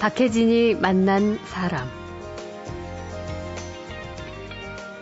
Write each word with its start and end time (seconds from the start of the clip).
박혜진이 0.00 0.76
만난 0.76 1.40
사람. 1.44 1.88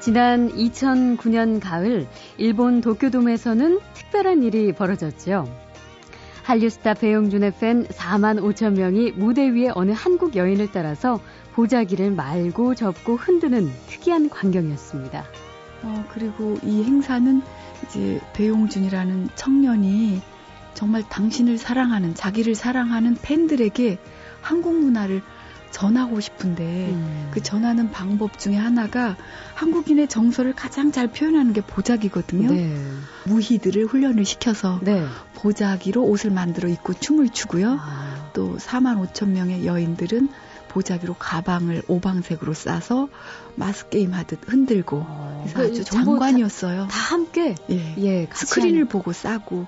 지난 0.00 0.48
2009년 0.48 1.60
가을 1.60 2.06
일본 2.38 2.80
도쿄돔에서는 2.80 3.80
특별한 3.92 4.42
일이 4.42 4.72
벌어졌죠. 4.72 5.52
한류 6.44 6.70
스타 6.70 6.94
배용준의 6.94 7.52
팬 7.60 7.86
4만 7.88 8.40
5천 8.40 8.78
명이 8.78 9.12
무대 9.12 9.50
위에 9.50 9.70
어느 9.74 9.92
한국 9.92 10.34
여인을 10.34 10.70
따라서 10.72 11.20
보자기를 11.52 12.12
말고 12.12 12.74
접고 12.74 13.16
흔드는 13.16 13.70
특이한 13.88 14.30
광경이었습니다. 14.30 15.24
어, 15.82 16.04
그리고 16.14 16.56
이 16.64 16.82
행사는 16.84 17.42
이제 17.84 18.18
배용준이라는 18.32 19.28
청년이 19.34 20.22
정말 20.72 21.02
당신을 21.08 21.58
사랑하는, 21.58 22.14
자기를 22.14 22.54
사랑하는 22.54 23.16
팬들에게 23.20 23.98
한국 24.46 24.78
문화를 24.78 25.22
전하고 25.72 26.20
싶은데 26.20 26.90
음. 26.92 27.28
그 27.32 27.42
전하는 27.42 27.90
방법 27.90 28.38
중에 28.38 28.54
하나가 28.54 29.16
한국인의 29.54 30.08
정서를 30.08 30.54
가장 30.54 30.92
잘 30.92 31.08
표현하는 31.08 31.52
게 31.52 31.60
보자기거든요. 31.60 32.52
네. 32.52 32.80
무희들을 33.24 33.86
훈련을 33.86 34.24
시켜서 34.24 34.78
네. 34.82 35.04
보자기로 35.34 36.04
옷을 36.04 36.30
만들어 36.30 36.68
입고 36.68 36.94
춤을 36.94 37.30
추고요. 37.30 37.76
아. 37.80 38.30
또 38.32 38.56
4만 38.56 39.04
5천 39.04 39.30
명의 39.30 39.66
여인들은 39.66 40.28
보자기로 40.68 41.14
가방을 41.14 41.82
오방색으로 41.88 42.54
싸서 42.54 43.08
마스 43.56 43.88
게임 43.88 44.14
하듯 44.14 44.40
흔들고 44.46 44.98
어, 45.06 45.44
그래서 45.52 45.72
아주 45.72 45.84
장관이었어요. 45.84 46.82
다, 46.82 46.86
다 46.86 47.14
함께 47.14 47.54
예, 47.70 47.94
예 47.98 48.28
스크린을 48.32 48.82
한... 48.82 48.88
보고 48.88 49.12
싸고 49.12 49.66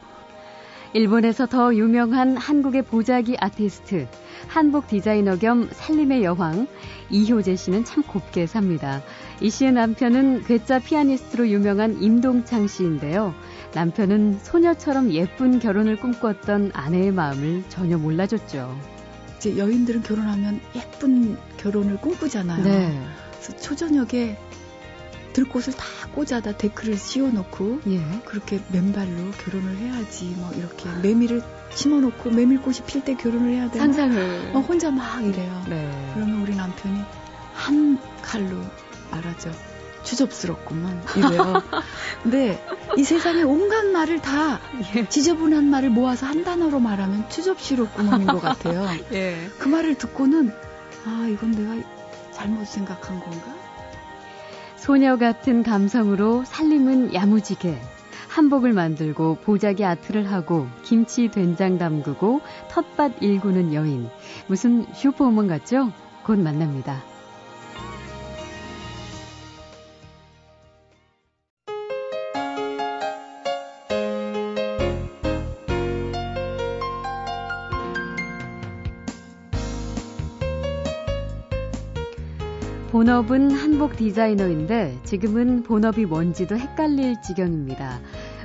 일본에서 0.95 1.47
더 1.47 1.75
유명한 1.75 2.37
한국의 2.37 2.83
보자기 2.83 3.37
아티스트 3.39 4.07
한복 4.49 4.89
디자이너 4.89 5.37
겸 5.37 5.69
살림의 5.71 6.25
여왕 6.25 6.67
이효재 7.11 7.57
씨는 7.57 7.85
참 7.85 8.03
곱게 8.03 8.47
삽니다. 8.47 9.03
이 9.41 9.51
씨의 9.51 9.73
남편은 9.73 10.45
괴짜 10.45 10.79
피아니스트로 10.79 11.49
유명한 11.49 12.03
임동창 12.03 12.67
씨인데요. 12.67 13.35
남편은 13.75 14.39
소녀처럼 14.43 15.13
예쁜 15.13 15.59
결혼을 15.59 15.97
꿈꿨던 15.97 16.73
아내의 16.75 17.13
마음을 17.13 17.65
전혀 17.69 17.99
몰라줬죠. 17.99 18.77
이제 19.37 19.57
여인들은 19.57 20.03
결혼하면 20.03 20.61
예쁜 20.75 21.37
결혼을 21.59 21.99
꿈꾸잖아요. 21.99 22.65
네. 22.65 23.01
그래서 23.33 23.57
초저녁에 23.57 24.37
들꽃을 25.39 25.73
다 25.75 25.85
꽂아다 26.15 26.57
데크를 26.57 26.97
씌워놓고 26.97 27.83
예. 27.87 28.01
그렇게 28.25 28.61
맨발로 28.73 29.31
결혼을 29.45 29.77
해야지 29.77 30.25
뭐 30.37 30.51
이렇게 30.53 30.89
메밀을 31.01 31.43
심어놓고 31.75 32.31
메밀꽃이 32.31 32.79
필 32.87 33.05
때 33.05 33.15
결혼을 33.15 33.53
해야 33.53 33.71
돼. 33.71 33.79
상상을. 33.79 34.53
어, 34.55 34.61
혼자 34.61 34.91
막 34.91 35.25
이래요. 35.25 35.65
네. 35.69 36.13
그러면 36.15 36.43
우리 36.43 36.57
남편이 36.57 37.01
한 37.55 37.99
칼로 38.21 38.61
말하죠. 39.13 39.53
추접스럽구만 40.03 41.03
이래요. 41.17 41.63
근데 42.25 42.65
이 42.97 43.05
세상에 43.05 43.43
온갖 43.43 43.87
말을 43.87 44.21
다 44.21 44.59
예. 44.97 45.09
지저분한 45.09 45.67
말을 45.67 45.91
모아서 45.91 46.27
한 46.27 46.43
단어로 46.43 46.81
말하면 46.81 47.29
추접스럽구만인 47.29 48.27
것 48.27 48.41
같아요. 48.41 48.89
예. 49.13 49.49
그 49.59 49.69
말을 49.69 49.95
듣고는 49.95 50.53
아 51.05 51.29
이건 51.31 51.53
내가 51.53 51.77
잘못 52.33 52.67
생각한 52.67 53.21
건가? 53.21 53.68
소녀 54.89 55.19
같은 55.19 55.63
감성으로 55.63 56.45
살림은 56.47 57.13
야무지게 57.13 57.79
한복을 58.31 58.73
만들고 58.73 59.35
보자기 59.43 59.85
아트를 59.85 60.33
하고 60.33 60.67
김치 60.83 61.29
된장 61.29 61.77
담그고 61.77 62.41
텃밭 62.71 63.23
일구는 63.23 63.75
여인. 63.75 64.09
무슨 64.47 64.87
슈퍼우먼 64.95 65.47
같죠? 65.47 65.93
곧 66.25 66.39
만납니다. 66.39 67.03
본업은 82.99 83.53
한복 83.53 83.97
디자이너인데 83.97 84.99
지금은 85.05 85.63
본업이 85.63 86.05
뭔지도 86.05 86.59
헷갈릴 86.59 87.23
지경입니다. 87.23 88.01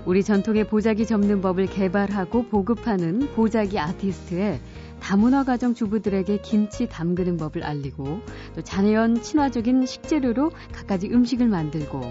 우리 0.05 0.23
전통의 0.23 0.67
보자기 0.67 1.07
접는 1.07 1.41
법을 1.41 1.65
개발하고 1.65 2.49
보급하는 2.49 3.33
보자기 3.33 3.79
아티스트에 3.79 4.61
다문화 4.99 5.43
가정 5.43 5.73
주부들에게 5.73 6.37
김치 6.43 6.87
담그는 6.87 7.37
법을 7.37 7.63
알리고 7.63 8.19
또 8.53 8.61
자연 8.61 9.23
친화적인 9.23 9.87
식재료로 9.87 10.51
갖가지 10.71 11.09
음식을 11.11 11.47
만들고 11.47 12.01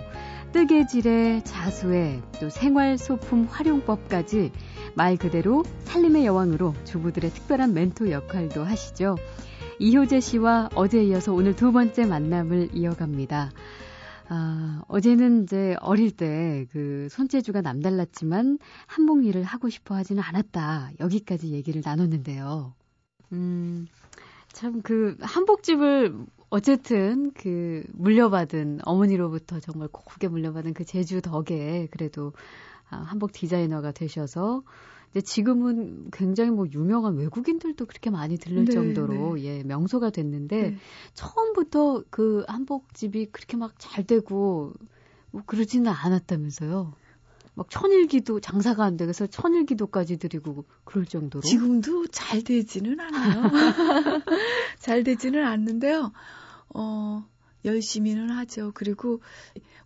뜨개질에 0.53 1.45
자수에 1.45 2.23
또 2.41 2.49
생활 2.49 2.99
소품 2.99 3.45
활용법까지 3.49 4.51
말 4.95 5.17
그대로 5.17 5.63
살림의 5.85 6.27
여왕으로 6.27 6.75
주부들의 6.87 7.31
특별한 7.31 7.73
멘토 7.73 8.11
역할도 8.11 8.65
하시죠. 8.65 9.15
이효재 9.83 10.21
씨와 10.21 10.69
어제에 10.77 11.03
이어서 11.07 11.33
오늘 11.33 11.57
두 11.57 11.73
번째 11.73 12.07
만남을 12.07 12.71
이어갑니다. 12.73 13.51
아, 14.29 14.83
어제는 14.87 15.43
이제 15.43 15.75
어릴 15.81 16.13
때 16.17 16.67
그 16.71 17.09
손재주가 17.11 17.61
남달랐지만 17.63 18.59
한복 18.87 19.25
일을 19.27 19.43
하고 19.43 19.69
싶어 19.69 19.97
하지는 19.97 20.23
않았다. 20.23 20.93
여기까지 21.01 21.51
얘기를 21.53 21.83
나눴는데요. 21.85 22.75
음, 23.33 23.89
참 24.53 24.83
그 24.83 25.17
한복집을 25.21 26.17
어쨌든 26.51 27.33
그 27.33 27.83
물려받은 27.93 28.81
어머니로부터 28.85 29.59
정말 29.59 29.89
고게 29.91 30.29
물려받은 30.29 30.75
그 30.75 30.85
재주 30.85 31.21
덕에 31.23 31.89
그래도 31.91 32.33
아, 32.89 32.99
한복 32.99 33.33
디자이너가 33.33 33.91
되셔서 33.91 34.63
근데 35.13 35.25
지금은 35.25 36.11
굉장히 36.11 36.51
뭐 36.51 36.67
유명한 36.73 37.17
외국인들도 37.17 37.85
그렇게 37.85 38.09
많이 38.11 38.39
들릴 38.39 38.65
네, 38.65 38.73
정도로 38.73 39.37
네. 39.37 39.45
예, 39.45 39.63
명소가 39.63 40.11
됐는데 40.11 40.71
네. 40.71 40.77
처음부터 41.15 42.05
그 42.11 42.45
한복집이 42.49 43.27
그렇게 43.27 43.57
막 43.57 43.75
잘 43.79 44.05
되고 44.05 44.73
뭐 45.31 45.43
그러지는 45.45 45.91
않았다면서요. 45.93 46.95
막 47.55 47.69
천일기도 47.69 48.41
장사가 48.41 48.85
안 48.85 48.97
돼서 48.97 49.27
천일기도까지 49.27 50.17
드리고 50.17 50.65
그럴 50.85 51.05
정도로 51.05 51.43
지금도 51.43 52.07
잘 52.07 52.43
되지는 52.43 52.99
않아요. 53.01 53.43
잘 54.79 55.05
되지는 55.05 55.45
않는데요. 55.45 56.13
어 56.75 57.27
열심히는 57.65 58.31
하죠. 58.31 58.73
그리고 58.75 59.21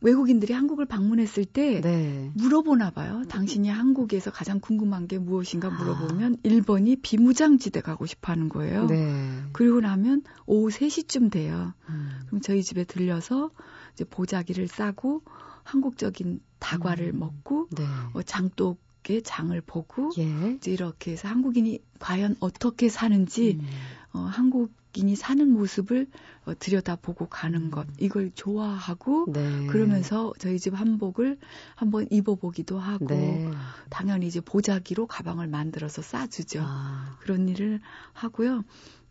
외국인들이 0.01 0.53
한국을 0.53 0.87
방문했을 0.87 1.45
때 1.45 1.81
네. 1.81 2.31
물어보나 2.35 2.91
봐요. 2.91 3.25
당신이 3.29 3.69
한국에서 3.69 4.31
가장 4.31 4.61
궁금한 4.61 5.09
게 5.09 5.19
무엇인가 5.19 5.71
물어보면 5.71 6.35
아. 6.35 6.49
1번이 6.49 7.01
비무장지대 7.03 7.81
가고 7.81 8.07
싶어 8.07 8.33
하는 8.33 8.49
거예요. 8.49 8.87
네. 8.87 9.43
그리고 9.53 9.81
나면 9.81 10.23
오후 10.47 10.69
3시쯤 10.69 11.31
돼요. 11.31 11.73
음. 11.89 12.11
그럼 12.27 12.41
저희 12.41 12.63
집에 12.63 12.85
들려서 12.85 13.51
이제 13.95 14.05
보자기를 14.05 14.69
싸고 14.69 15.23
한국적인 15.65 16.41
다과를 16.59 17.13
음. 17.15 17.19
먹고 17.21 17.69
네. 17.77 17.85
어, 18.13 18.23
장독의 18.23 19.23
장을 19.23 19.59
보고 19.63 20.11
예. 20.19 20.53
이제 20.53 20.71
이렇게 20.71 21.13
해서 21.13 21.29
한국인이 21.29 21.81
과연 21.99 22.37
어떻게 22.41 22.89
사는지 22.89 23.59
음. 23.61 23.67
어, 24.13 24.21
한국 24.21 24.73
인이 24.97 25.17
사는 25.17 25.49
모습을 25.51 26.07
어, 26.45 26.53
들여다보고 26.59 27.27
가는 27.29 27.67
음. 27.67 27.71
것 27.71 27.87
이걸 27.99 28.31
좋아하고 28.35 29.27
네. 29.33 29.67
그러면서 29.67 30.33
저희 30.39 30.59
집 30.59 30.75
한복을 30.75 31.39
한번 31.75 32.07
입어보기도 32.11 32.79
하고 32.79 33.07
네. 33.07 33.51
당연히 33.91 34.27
이제 34.27 34.41
보자기로 34.41 35.07
가방을 35.07 35.47
만들어서 35.49 36.03
싸주죠 36.03 36.63
아. 36.65 37.17
그런 37.21 37.49
일을 37.49 37.81
하고요 38.13 38.65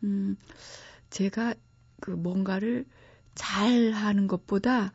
음 0.04 0.38
제가 1.10 1.54
그 2.00 2.12
뭔가를 2.12 2.86
잘 3.36 3.92
하는 3.92 4.28
것보다 4.28 4.92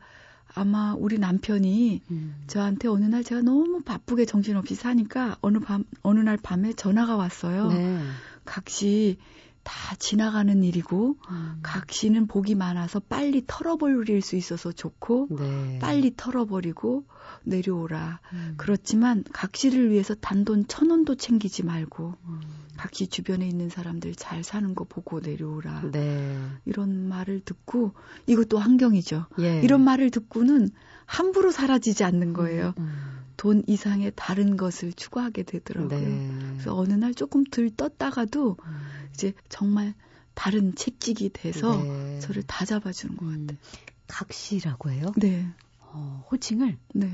아마 0.53 0.93
우리 0.97 1.17
남편이 1.17 2.01
음. 2.11 2.43
저한테 2.47 2.87
어느 2.87 3.05
날 3.05 3.23
제가 3.23 3.41
너무 3.41 3.81
바쁘게 3.81 4.25
정신없이 4.25 4.75
사니까 4.75 5.37
어느 5.41 5.59
밤 5.59 5.85
어느 6.03 6.19
날 6.19 6.37
밤에 6.37 6.73
전화가 6.73 7.15
왔어요. 7.15 7.69
네. 7.69 8.01
각시 8.43 9.17
다 9.63 9.95
지나가는 9.97 10.63
일이고 10.63 11.17
음. 11.29 11.59
각 11.61 11.91
시는 11.91 12.27
복이 12.27 12.55
많아서 12.55 12.99
빨리 12.99 13.43
털어버릴 13.45 14.21
수 14.21 14.35
있어서 14.35 14.71
좋고 14.71 15.27
네. 15.31 15.79
빨리 15.79 16.13
털어버리고 16.15 17.05
내려오라. 17.43 18.19
음. 18.33 18.53
그렇지만 18.57 19.23
각 19.31 19.55
시를 19.55 19.91
위해서 19.91 20.15
단돈 20.15 20.67
천 20.67 20.89
원도 20.89 21.15
챙기지 21.15 21.63
말고 21.63 22.15
음. 22.25 22.41
각시 22.77 23.07
주변에 23.07 23.47
있는 23.47 23.69
사람들 23.69 24.15
잘 24.15 24.43
사는 24.43 24.73
거 24.73 24.85
보고 24.85 25.19
내려오라. 25.19 25.91
네. 25.91 26.37
이런 26.65 27.07
말을 27.07 27.41
듣고 27.45 27.93
이것도 28.25 28.57
환경이죠. 28.57 29.27
예. 29.39 29.61
이런 29.61 29.83
말을 29.83 30.09
듣고는 30.09 30.69
함부로 31.05 31.51
사라지지 31.51 32.03
않는 32.03 32.33
거예요. 32.33 32.73
음, 32.79 32.83
음. 32.83 33.10
돈 33.37 33.63
이상의 33.67 34.11
다른 34.15 34.57
것을 34.57 34.93
추구하게 34.93 35.43
되더라고요. 35.43 35.99
네. 35.99 36.29
그래서 36.53 36.75
어느 36.75 36.93
날 36.93 37.13
조금 37.13 37.43
들 37.43 37.69
떴다가도 37.75 38.57
음. 38.63 39.09
이제 39.13 39.33
정말 39.49 39.93
다른 40.33 40.75
채찍이 40.75 41.29
돼서 41.33 41.83
네. 41.83 42.19
저를 42.19 42.43
다 42.43 42.65
잡아주는 42.65 43.15
것 43.17 43.25
음, 43.25 43.47
같아요. 43.47 43.57
각시라고 44.07 44.89
해요? 44.91 45.11
네. 45.17 45.47
어, 45.79 46.25
호칭을? 46.31 46.77
네. 46.93 47.11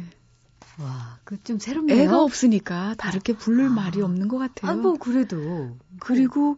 와, 0.80 1.18
그 1.24 1.38
좀 1.44 1.58
새롭네요. 1.58 2.04
애가 2.04 2.22
없으니까 2.22 2.94
다르게 2.98 3.34
부를 3.34 3.66
아. 3.66 3.70
말이 3.70 4.02
없는 4.02 4.28
것 4.28 4.38
같아요. 4.38 4.72
아, 4.72 4.76
뭐 4.76 4.94
그래도. 4.98 5.78
그리고 6.00 6.58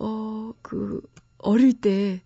어, 0.00 0.52
그 0.62 1.02
어릴 1.38 1.74
때 1.74 2.22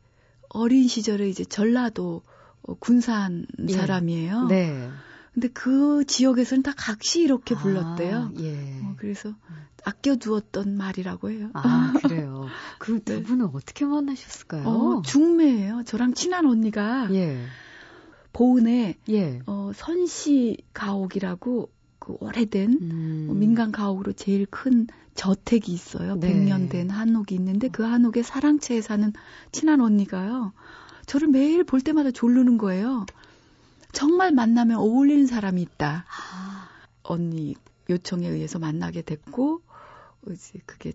어린 0.51 0.87
시절에 0.87 1.29
이제 1.29 1.45
전라도 1.45 2.23
어, 2.63 2.75
군산 2.75 3.47
예. 3.69 3.73
사람이에요. 3.73 4.47
네. 4.47 4.89
근데 5.33 5.49
그 5.49 6.05
지역에서는 6.07 6.63
다 6.63 6.73
각시 6.77 7.23
이렇게 7.23 7.55
불렀대요. 7.55 8.17
아, 8.17 8.31
예. 8.41 8.81
어, 8.83 8.95
그래서 8.99 9.35
아껴두었던 9.85 10.77
말이라고 10.77 11.31
해요. 11.31 11.51
아, 11.55 11.93
그래요. 12.03 12.47
그두 12.79 13.05
네. 13.17 13.23
분은 13.23 13.47
어떻게 13.47 13.85
만나셨을까요? 13.85 14.69
어, 14.69 15.03
중매예요. 15.03 15.85
저랑 15.85 16.15
친한 16.15 16.47
언니가 16.47 17.09
예. 17.15 17.45
보은에 18.33 18.99
예. 19.09 19.41
어, 19.47 19.73
선시 19.75 20.59
가옥이라고 20.75 21.71
그 21.99 22.17
오래된 22.21 22.79
음. 22.81 23.27
어, 23.31 23.35
민간 23.35 23.73
가옥으로 23.73 24.13
제일 24.13 24.47
큰 24.47 24.87
저택이 25.15 25.73
있어요. 25.73 26.17
네. 26.17 26.33
100년 26.33 26.69
된 26.71 26.91
한옥이 26.91 27.35
있는데 27.35 27.69
그 27.69 27.83
한옥에 27.85 28.23
사랑채에 28.23 28.81
사는 28.81 29.13
친한 29.51 29.81
언니가요. 29.81 30.53
저를 31.07 31.29
매일 31.29 31.65
볼 31.65 31.81
때마다 31.81 32.11
졸르는 32.11 32.59
거예요. 32.59 33.07
정말 33.93 34.33
만나면 34.33 34.79
어울리는 34.79 35.27
사람이 35.27 35.63
있다. 35.63 36.05
아. 36.09 36.69
언니 37.03 37.55
요청에 37.91 38.29
의해서 38.29 38.59
만나게 38.59 39.03
됐고 39.03 39.63
이제 40.31 40.59
그게 40.67 40.93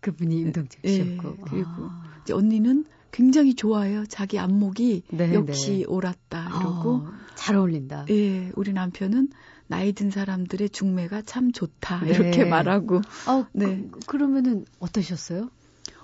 그분이 0.00 0.38
임동철 0.40 0.80
예, 0.84 0.88
씨였고 0.88 1.28
예, 1.30 1.42
그리고 1.44 1.68
아. 1.68 2.20
이제 2.22 2.32
언니는 2.32 2.84
굉장히 3.10 3.54
좋아해요. 3.54 4.04
자기 4.06 4.38
안목이 4.38 5.02
네, 5.10 5.34
역시 5.34 5.78
네. 5.78 5.84
옳았다 5.84 6.48
이러고 6.48 6.90
어, 6.90 7.12
잘 7.34 7.56
어울린다. 7.56 8.06
예, 8.10 8.52
우리 8.54 8.72
남편은 8.72 9.30
나이 9.66 9.92
든 9.92 10.10
사람들의 10.10 10.70
중매가 10.70 11.22
참 11.22 11.52
좋다 11.52 12.04
네. 12.04 12.10
이렇게 12.10 12.44
말하고. 12.44 12.96
어, 13.26 13.46
네. 13.52 13.86
그, 13.90 14.00
그러면은 14.06 14.64
어떠셨어요? 14.78 15.50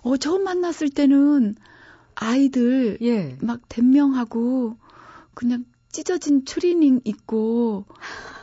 어, 0.03 0.17
처음 0.17 0.45
만났을 0.45 0.91
때는 0.91 1.57
아이들 2.15 2.99
예. 3.03 3.37
막 3.41 3.61
대명하고 3.69 4.77
그냥 5.35 5.65
찢어진 5.95 6.45
추리닝 6.45 7.03
입고 7.05 7.85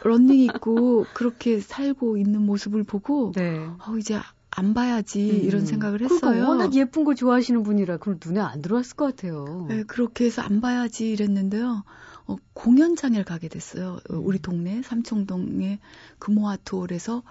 런닝 0.03 0.39
입고 0.39 1.05
그렇게 1.13 1.59
살고 1.59 2.15
있는 2.15 2.41
모습을 2.43 2.85
보고 2.85 3.33
네. 3.35 3.67
어 3.85 3.97
이제 3.99 4.17
안 4.49 4.73
봐야지 4.73 5.29
음. 5.29 5.43
이런 5.43 5.65
생각을 5.65 5.99
했어요. 6.01 6.19
그러니까 6.21 6.47
워낙 6.47 6.73
예쁜 6.75 7.03
걸 7.03 7.15
좋아하시는 7.15 7.61
분이라 7.63 7.97
그럼 7.97 8.19
눈에 8.25 8.39
안 8.39 8.61
들어왔을 8.61 8.95
것 8.95 9.05
같아요. 9.05 9.65
네, 9.67 9.83
그렇게 9.83 10.25
해서 10.25 10.41
안 10.41 10.61
봐야지 10.61 11.11
이랬는데요. 11.11 11.83
어, 12.27 12.37
공연장에 12.53 13.21
가게 13.23 13.49
됐어요. 13.49 13.99
어, 14.09 14.13
음. 14.13 14.25
우리 14.25 14.39
동네 14.39 14.81
삼청동의 14.81 15.79
금호아트홀에서 16.19 17.21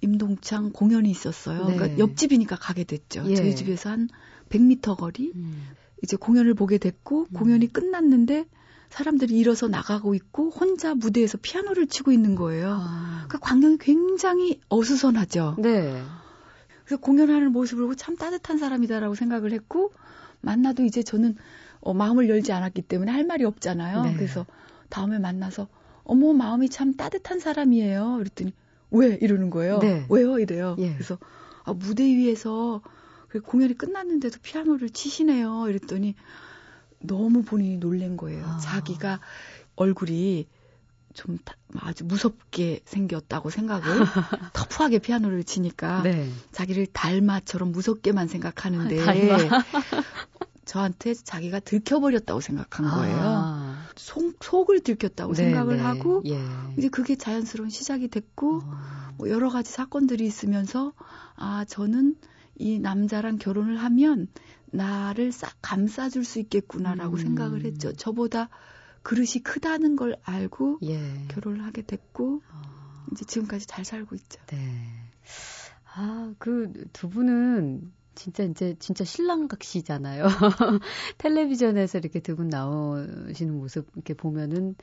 임동창 0.00 0.72
공연이 0.72 1.10
있었어요. 1.10 1.66
네. 1.66 1.76
그러니까 1.76 1.98
옆집이니까 1.98 2.56
가게 2.56 2.84
됐죠. 2.84 3.24
예. 3.26 3.34
저희 3.34 3.54
집에서 3.54 3.90
한 3.90 4.08
100m 4.48 4.96
거리. 4.96 5.32
음. 5.34 5.66
이제 6.02 6.16
공연을 6.16 6.54
보게 6.54 6.78
됐고 6.78 7.26
음. 7.30 7.34
공연이 7.34 7.66
끝났는데 7.70 8.46
사람들이 8.90 9.36
일어서 9.36 9.68
나가고 9.68 10.14
있고 10.14 10.50
혼자 10.50 10.94
무대에서 10.94 11.38
피아노를 11.40 11.86
치고 11.86 12.12
있는 12.12 12.34
거예요. 12.34 12.78
아. 12.80 13.24
그러니까 13.26 13.38
광경이 13.38 13.78
굉장히 13.78 14.60
어수선하죠. 14.68 15.56
네. 15.58 16.02
그래서 16.84 17.00
공연하는 17.00 17.52
모습을 17.52 17.82
보고 17.82 17.94
참 17.94 18.16
따뜻한 18.16 18.58
사람이다라고 18.58 19.14
생각을 19.14 19.52
했고 19.52 19.92
만나도 20.40 20.84
이제 20.84 21.02
저는 21.02 21.36
어, 21.80 21.94
마음을 21.94 22.28
열지 22.28 22.52
않았기 22.52 22.82
때문에 22.82 23.10
할 23.10 23.24
말이 23.24 23.44
없잖아요. 23.44 24.02
네. 24.02 24.14
그래서 24.14 24.46
다음에 24.88 25.18
만나서 25.18 25.68
어머 26.04 26.32
마음이 26.32 26.68
참 26.68 26.94
따뜻한 26.94 27.40
사람이에요. 27.40 28.16
그랬더니 28.18 28.52
왜 28.92 29.18
이러는 29.20 29.50
거예요. 29.50 29.78
네. 29.80 30.06
왜요 30.08 30.38
이래요. 30.38 30.76
예. 30.78 30.92
그래서 30.94 31.18
아, 31.64 31.72
무대 31.72 32.04
위에서 32.04 32.80
공연이 33.44 33.76
끝났는데도 33.76 34.38
피아노를 34.42 34.90
치시네요. 34.90 35.66
이랬더니 35.68 36.14
너무 37.06 37.42
본인이 37.42 37.78
놀란 37.78 38.16
거예요. 38.16 38.44
아. 38.44 38.58
자기가 38.58 39.20
얼굴이 39.76 40.46
좀 41.14 41.38
아주 41.78 42.04
무섭게 42.04 42.80
생겼다고 42.84 43.50
생각을 43.50 43.82
터프하게 44.52 44.98
피아노를 44.98 45.44
치니까 45.44 46.02
네. 46.02 46.30
자기를 46.52 46.86
달마처럼 46.86 47.72
무섭게만 47.72 48.28
생각하는데 48.28 48.96
달마. 49.04 49.62
저한테 50.66 51.14
자기가 51.14 51.60
들켜버렸다고 51.60 52.40
생각한 52.40 52.90
거예요. 52.90 53.16
아. 53.18 53.86
속, 53.96 54.34
속을 54.42 54.80
들켰다고 54.80 55.32
네, 55.32 55.44
생각을 55.44 55.76
네. 55.76 55.82
하고 55.82 56.22
예. 56.26 56.38
이제 56.76 56.88
그게 56.88 57.16
자연스러운 57.16 57.70
시작이 57.70 58.08
됐고 58.08 58.62
어. 58.64 59.14
뭐 59.16 59.30
여러 59.30 59.48
가지 59.48 59.72
사건들이 59.72 60.26
있으면서 60.26 60.92
아 61.36 61.64
저는 61.66 62.16
이 62.58 62.78
남자랑 62.78 63.38
결혼을 63.38 63.76
하면 63.76 64.28
나를 64.72 65.32
싹 65.32 65.52
감싸줄 65.62 66.24
수 66.24 66.38
있겠구나라고 66.40 67.16
음. 67.16 67.18
생각을 67.18 67.64
했죠. 67.64 67.92
저보다 67.92 68.48
그릇이 69.02 69.42
크다는 69.44 69.96
걸 69.96 70.16
알고 70.24 70.78
예. 70.84 70.98
결혼을 71.28 71.64
하게 71.64 71.82
됐고 71.82 72.42
어. 72.52 72.62
이제 73.12 73.24
지금까지 73.24 73.66
잘 73.66 73.84
살고 73.84 74.14
있죠. 74.16 74.40
네. 74.48 74.58
아, 75.94 76.34
그 76.38 76.72
두 76.92 77.08
분은 77.08 77.92
진짜 78.14 78.42
이제 78.44 78.74
진짜 78.78 79.04
신랑각시잖아요. 79.04 80.24
텔레비전에서 81.18 81.98
이렇게 81.98 82.20
두 82.20 82.34
분 82.36 82.48
나오시는 82.48 83.54
모습 83.56 83.88
이렇게 83.94 84.14
보면은 84.14 84.74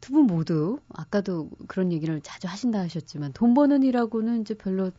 두 0.00 0.12
분 0.12 0.26
모두 0.26 0.78
아까도 0.94 1.50
그런 1.66 1.92
얘기를 1.92 2.20
자주 2.22 2.46
하신다 2.48 2.78
하셨지만 2.80 3.32
돈 3.32 3.54
버는 3.54 3.82
일하고는 3.82 4.40
이제 4.42 4.54
별로 4.54 4.90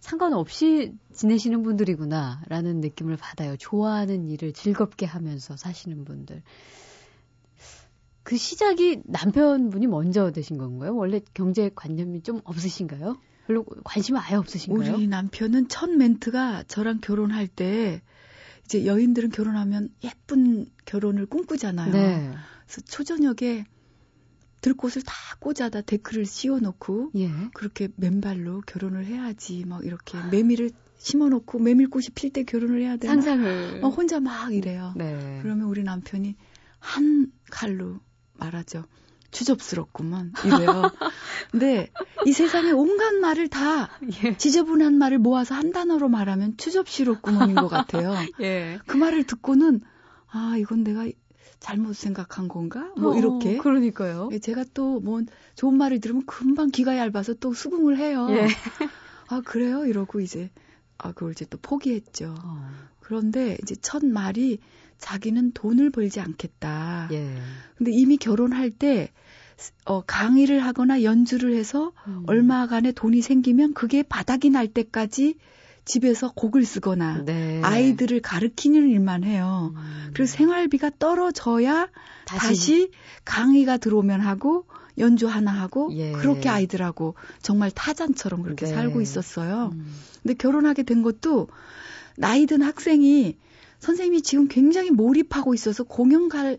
상관없이 0.00 0.94
지내시는 1.12 1.62
분들이구나라는 1.62 2.80
느낌을 2.80 3.16
받아요. 3.16 3.56
좋아하는 3.56 4.28
일을 4.28 4.52
즐겁게 4.52 5.06
하면서 5.06 5.56
사시는 5.56 6.04
분들. 6.04 6.42
그 8.22 8.36
시작이 8.36 9.02
남편분이 9.04 9.86
먼저 9.86 10.30
되신 10.30 10.58
건가요? 10.58 10.94
원래 10.94 11.20
경제 11.32 11.70
관념이 11.74 12.22
좀 12.22 12.40
없으신가요? 12.44 13.18
별로 13.46 13.64
관심 13.84 14.16
아예 14.16 14.34
없으신가요? 14.34 14.96
우리 14.96 15.06
남편은 15.06 15.68
첫 15.68 15.88
멘트가 15.88 16.64
저랑 16.64 17.00
결혼할 17.00 17.48
때 17.48 18.02
이제 18.66 18.84
여인들은 18.84 19.30
결혼하면 19.30 19.88
예쁜 20.04 20.66
결혼을 20.84 21.24
꿈꾸잖아요. 21.24 21.90
네. 21.90 22.30
그래서 22.66 22.82
초저녁에 22.82 23.64
들꽃을 24.60 25.02
다 25.04 25.14
꽂아다 25.40 25.82
데크를 25.82 26.26
씌워놓고 26.26 27.12
예. 27.16 27.30
그렇게 27.54 27.88
맨발로 27.96 28.62
결혼을 28.66 29.06
해야지 29.06 29.64
막 29.66 29.84
이렇게 29.84 30.18
메밀을 30.30 30.70
심어놓고 30.98 31.60
메밀꽃이 31.60 32.06
필 32.14 32.32
때 32.32 32.42
결혼을 32.42 32.82
해야 32.82 32.96
되나 32.96 33.14
상상을 33.14 33.80
어, 33.82 33.88
혼자 33.88 34.20
막 34.20 34.52
이래요. 34.52 34.92
네. 34.96 35.38
그러면 35.42 35.68
우리 35.68 35.82
남편이 35.82 36.36
한 36.80 37.32
칼로 37.50 38.00
말하죠. 38.34 38.84
추접스럽구만 39.30 40.32
이래요. 40.44 40.90
근데 41.52 41.90
이 42.26 42.32
세상에 42.32 42.70
온갖 42.70 43.14
말을 43.14 43.48
다 43.48 43.90
예. 44.24 44.36
지저분한 44.36 44.94
말을 44.94 45.18
모아서 45.18 45.54
한 45.54 45.72
단어로 45.72 46.08
말하면 46.08 46.56
추접스럽구만인 46.56 47.54
것 47.56 47.68
같아요. 47.68 48.14
예. 48.40 48.78
그 48.86 48.96
말을 48.96 49.24
듣고는 49.24 49.82
아 50.30 50.56
이건 50.58 50.82
내가 50.82 51.06
잘못 51.60 51.94
생각한 51.96 52.48
건가? 52.48 52.92
뭐 52.96 53.12
어, 53.14 53.18
이렇게. 53.18 53.56
그러니까요. 53.58 54.28
예, 54.32 54.38
제가 54.38 54.64
또 54.74 55.00
뭐 55.00 55.22
좋은 55.54 55.76
말을 55.76 56.00
들으면 56.00 56.24
금방 56.26 56.70
귀가 56.70 56.96
얇아서 56.96 57.34
또 57.34 57.52
수긍을 57.52 57.98
해요. 57.98 58.26
예. 58.30 58.48
아 59.28 59.40
그래요? 59.44 59.84
이러고 59.84 60.20
이제 60.20 60.50
아 60.96 61.12
그걸 61.12 61.32
이제 61.32 61.44
또 61.48 61.58
포기했죠. 61.60 62.34
어. 62.42 62.68
그런데 63.00 63.56
이제 63.62 63.74
첫 63.80 64.04
말이 64.04 64.58
자기는 64.98 65.52
돈을 65.52 65.90
벌지 65.90 66.20
않겠다. 66.20 67.08
예. 67.12 67.36
근데 67.76 67.92
이미 67.92 68.16
결혼할 68.16 68.70
때 68.70 69.10
어, 69.84 70.02
강의를 70.02 70.64
하거나 70.64 71.02
연주를 71.02 71.54
해서 71.54 71.92
음. 72.06 72.24
얼마간의 72.26 72.92
돈이 72.92 73.22
생기면 73.22 73.74
그게 73.74 74.02
바닥이 74.02 74.50
날 74.50 74.68
때까지 74.68 75.36
집에서 75.88 76.32
곡을 76.32 76.64
쓰거나 76.64 77.24
네. 77.24 77.60
아이들을 77.62 78.20
가르치는 78.20 78.88
일만 78.90 79.24
해요. 79.24 79.72
음. 79.74 80.10
그리고 80.14 80.26
생활비가 80.26 80.90
떨어져야 80.98 81.88
다시. 82.24 82.46
다시. 82.46 82.90
강의가 83.24 83.76
들어오면 83.76 84.20
하고 84.20 84.66
연주 84.98 85.26
하나 85.26 85.52
하고 85.52 85.90
예. 85.92 86.12
그렇게 86.12 86.48
아이들하고 86.48 87.14
정말 87.42 87.70
타잔처럼 87.70 88.42
그렇게 88.42 88.66
네. 88.66 88.72
살고 88.72 89.00
있었어요. 89.00 89.70
음. 89.72 89.92
근데 90.22 90.34
결혼하게 90.34 90.82
된 90.82 91.02
것도 91.02 91.48
나이 92.16 92.46
든 92.46 92.62
학생이 92.62 93.36
선생님이 93.80 94.22
지금 94.22 94.48
굉장히 94.48 94.90
몰입하고 94.90 95.54
있어서 95.54 95.84
공연 95.84 96.28
갈 96.28 96.58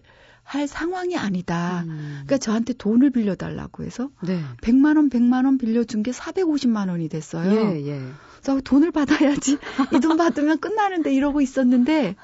할 0.49 0.67
상황이 0.67 1.15
아니다. 1.15 1.83
음. 1.85 2.23
그러니까 2.25 2.39
저한테 2.39 2.73
돈을 2.73 3.11
빌려달라고 3.11 3.83
해서 3.83 4.09
네. 4.23 4.41
100만 4.63 4.95
원, 4.97 5.11
100만 5.11 5.45
원 5.45 5.59
빌려준 5.59 6.01
게 6.01 6.09
450만 6.09 6.89
원이 6.89 7.07
됐어요. 7.07 7.51
예, 7.51 7.85
예. 7.85 8.01
그래서 8.41 8.61
돈을 8.61 8.91
받아야지. 8.91 9.57
이 9.93 9.99
돈 9.99 10.17
받으면 10.17 10.59
끝나는데 10.59 11.13
이러고 11.13 11.41
있었는데 11.41 12.15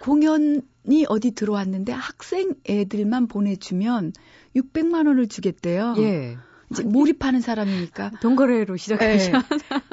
공연이 0.00 0.62
어디 1.08 1.32
들어왔는데 1.32 1.92
학생 1.92 2.54
애들만 2.68 3.28
보내주면 3.28 4.12
600만 4.56 5.06
원을 5.06 5.28
주겠대요. 5.28 5.94
예. 5.98 6.36
이제 6.70 6.82
몰입하는 6.84 7.40
사람이니까 7.42 8.12
동거래로 8.22 8.78
시작하죠. 8.78 9.32
네. 9.32 9.32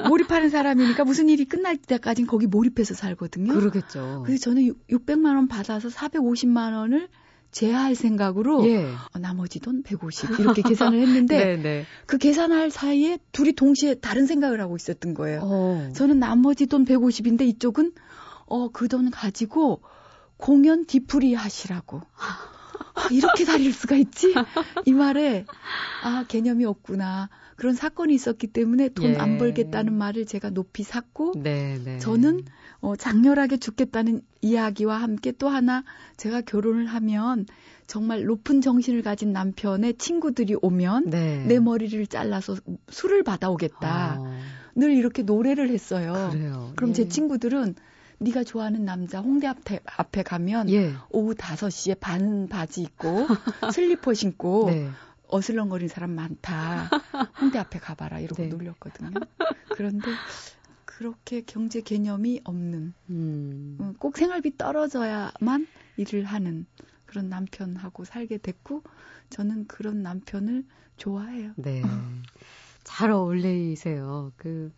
몰입하는 0.08 0.48
사람이니까 0.48 1.04
무슨 1.04 1.28
일이 1.28 1.44
끝날 1.44 1.76
때까지는 1.76 2.26
거기 2.26 2.46
몰입해서 2.46 2.94
살거든요. 2.94 3.52
그러겠죠. 3.52 4.22
그래서 4.24 4.44
저는 4.44 4.72
600만 4.88 5.36
원 5.36 5.46
받아서 5.46 5.88
450만 5.88 6.74
원을 6.74 7.08
제할 7.52 7.94
생각으로 7.94 8.66
예. 8.68 8.84
어, 8.86 9.18
나머지 9.18 9.58
돈 9.60 9.82
150 9.82 10.38
이렇게 10.38 10.62
계산을 10.62 11.00
했는데 11.00 11.36
네, 11.44 11.56
네. 11.56 11.86
그 12.06 12.16
계산할 12.18 12.70
사이에 12.70 13.18
둘이 13.32 13.52
동시에 13.52 13.94
다른 13.94 14.26
생각을 14.26 14.60
하고 14.60 14.76
있었던 14.76 15.14
거예요. 15.14 15.40
어. 15.42 15.92
저는 15.94 16.18
나머지 16.20 16.66
돈 16.66 16.84
150인데 16.84 17.42
이쪽은 17.42 17.92
어 18.46 18.68
그 18.72 18.88
돈 18.88 19.10
가지고 19.10 19.82
공연 20.36 20.86
디프리 20.86 21.34
하시라고. 21.34 22.00
아, 22.00 23.08
이렇게 23.10 23.44
다릴 23.44 23.72
수가 23.72 23.96
있지? 23.96 24.34
이 24.86 24.92
말에 24.92 25.44
아 26.02 26.24
개념이 26.28 26.64
없구나. 26.64 27.28
그런 27.56 27.74
사건이 27.74 28.14
있었기 28.14 28.46
때문에 28.46 28.88
돈안 28.90 29.34
예. 29.34 29.38
벌겠다는 29.38 29.92
말을 29.92 30.24
제가 30.24 30.50
높이 30.50 30.82
샀고 30.82 31.34
네, 31.36 31.78
네. 31.84 31.98
저는 31.98 32.44
어, 32.80 32.96
장렬하게 32.96 33.58
죽겠다는 33.58 34.22
이야기와 34.40 34.96
함께 34.96 35.32
또 35.32 35.48
하나 35.48 35.84
제가 36.16 36.40
결혼을 36.40 36.86
하면 36.86 37.46
정말 37.86 38.24
높은 38.24 38.60
정신을 38.60 39.02
가진 39.02 39.32
남편의 39.32 39.94
친구들이 39.98 40.56
오면 40.62 41.10
네. 41.10 41.44
내 41.44 41.58
머리를 41.58 42.06
잘라서 42.06 42.56
술을 42.88 43.22
받아오겠다. 43.22 44.18
아. 44.18 44.40
늘 44.74 44.92
이렇게 44.92 45.22
노래를 45.22 45.70
했어요. 45.70 46.30
그래요. 46.32 46.72
그럼 46.76 46.90
예. 46.90 46.94
제 46.94 47.08
친구들은 47.08 47.74
네가 48.18 48.44
좋아하는 48.44 48.84
남자 48.84 49.20
홍대 49.20 49.46
앞에, 49.46 49.80
앞에 49.84 50.22
가면 50.22 50.70
예. 50.70 50.94
오후 51.10 51.34
5시에 51.34 51.98
반 51.98 52.48
바지 52.48 52.82
입고 52.82 53.26
슬리퍼 53.74 54.14
신고 54.14 54.66
네. 54.70 54.88
어슬렁거리는 55.28 55.88
사람 55.88 56.10
많다. 56.10 56.90
홍대 57.40 57.58
앞에 57.58 57.78
가봐라 57.78 58.20
이러고 58.20 58.42
네. 58.42 58.48
놀렸거든요. 58.48 59.10
그런데 59.74 60.06
그렇게 61.00 61.40
경제 61.40 61.80
개념이 61.80 62.42
없는 62.44 62.92
음. 63.08 63.78
어, 63.80 63.94
꼭 63.98 64.18
생활비 64.18 64.58
떨어져야만 64.58 65.66
일을 65.96 66.24
하는 66.26 66.66
그런 67.06 67.30
남편하고 67.30 68.04
살게 68.04 68.36
됐고 68.36 68.82
저는 69.30 69.66
그런 69.66 70.02
남편을 70.02 70.62
좋아해요. 70.98 71.54
네. 71.56 71.80
잘 72.84 73.12
어울리세요. 73.12 74.32
그 74.36 74.70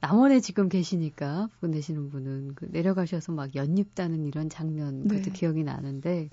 남원에 0.00 0.40
지금 0.40 0.70
계시니까 0.70 1.50
보내시는 1.60 2.08
분은 2.08 2.54
그 2.54 2.66
내려가셔서 2.70 3.32
막 3.32 3.54
연잎 3.54 3.94
따는 3.94 4.24
이런 4.24 4.48
장면 4.48 5.02
네. 5.02 5.16
그것도 5.16 5.34
기억이 5.34 5.62
나는데 5.62 6.30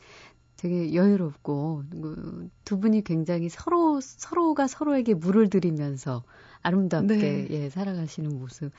되게 0.58 0.94
여유롭고 0.94 1.84
그두 1.90 2.80
분이 2.80 3.04
굉장히 3.04 3.48
서로 3.48 4.02
서로가 4.02 4.68
서로에게 4.68 5.14
물을 5.14 5.50
들이면서 5.50 6.24
아름답게 6.64 7.16
네. 7.16 7.48
예 7.52 7.70
살아가시는 7.70 8.38
모습 8.38 8.72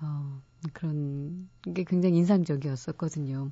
어, 0.00 0.40
그런 0.72 1.48
게 1.74 1.84
굉장히 1.84 2.16
인상적이었었거든요. 2.18 3.50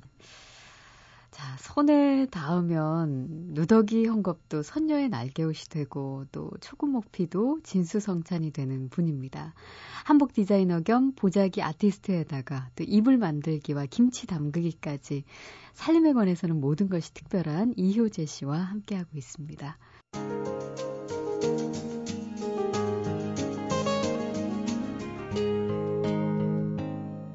자, 1.31 1.57
손에 1.59 2.25
닿으면 2.27 3.27
누더기 3.53 4.07
헝겊도 4.07 4.63
선녀의 4.63 5.09
날개옷이 5.09 5.69
되고 5.69 6.25
또 6.31 6.51
초구목피도 6.61 7.59
진수성찬이 7.63 8.51
되는 8.51 8.89
분입니다. 8.89 9.53
한복 10.05 10.33
디자이너 10.33 10.81
겸 10.81 11.13
보자기 11.13 11.61
아티스트에다가 11.61 12.69
또 12.75 12.83
이불 12.87 13.17
만들기와 13.17 13.85
김치 13.87 14.25
담그기까지 14.25 15.25
살림에 15.73 16.13
관해서는 16.13 16.59
모든 16.59 16.89
것이 16.89 17.13
특별한 17.13 17.73
이효재 17.77 18.25
씨와 18.25 18.57
함께하고 18.57 19.09
있습니다. 19.17 19.77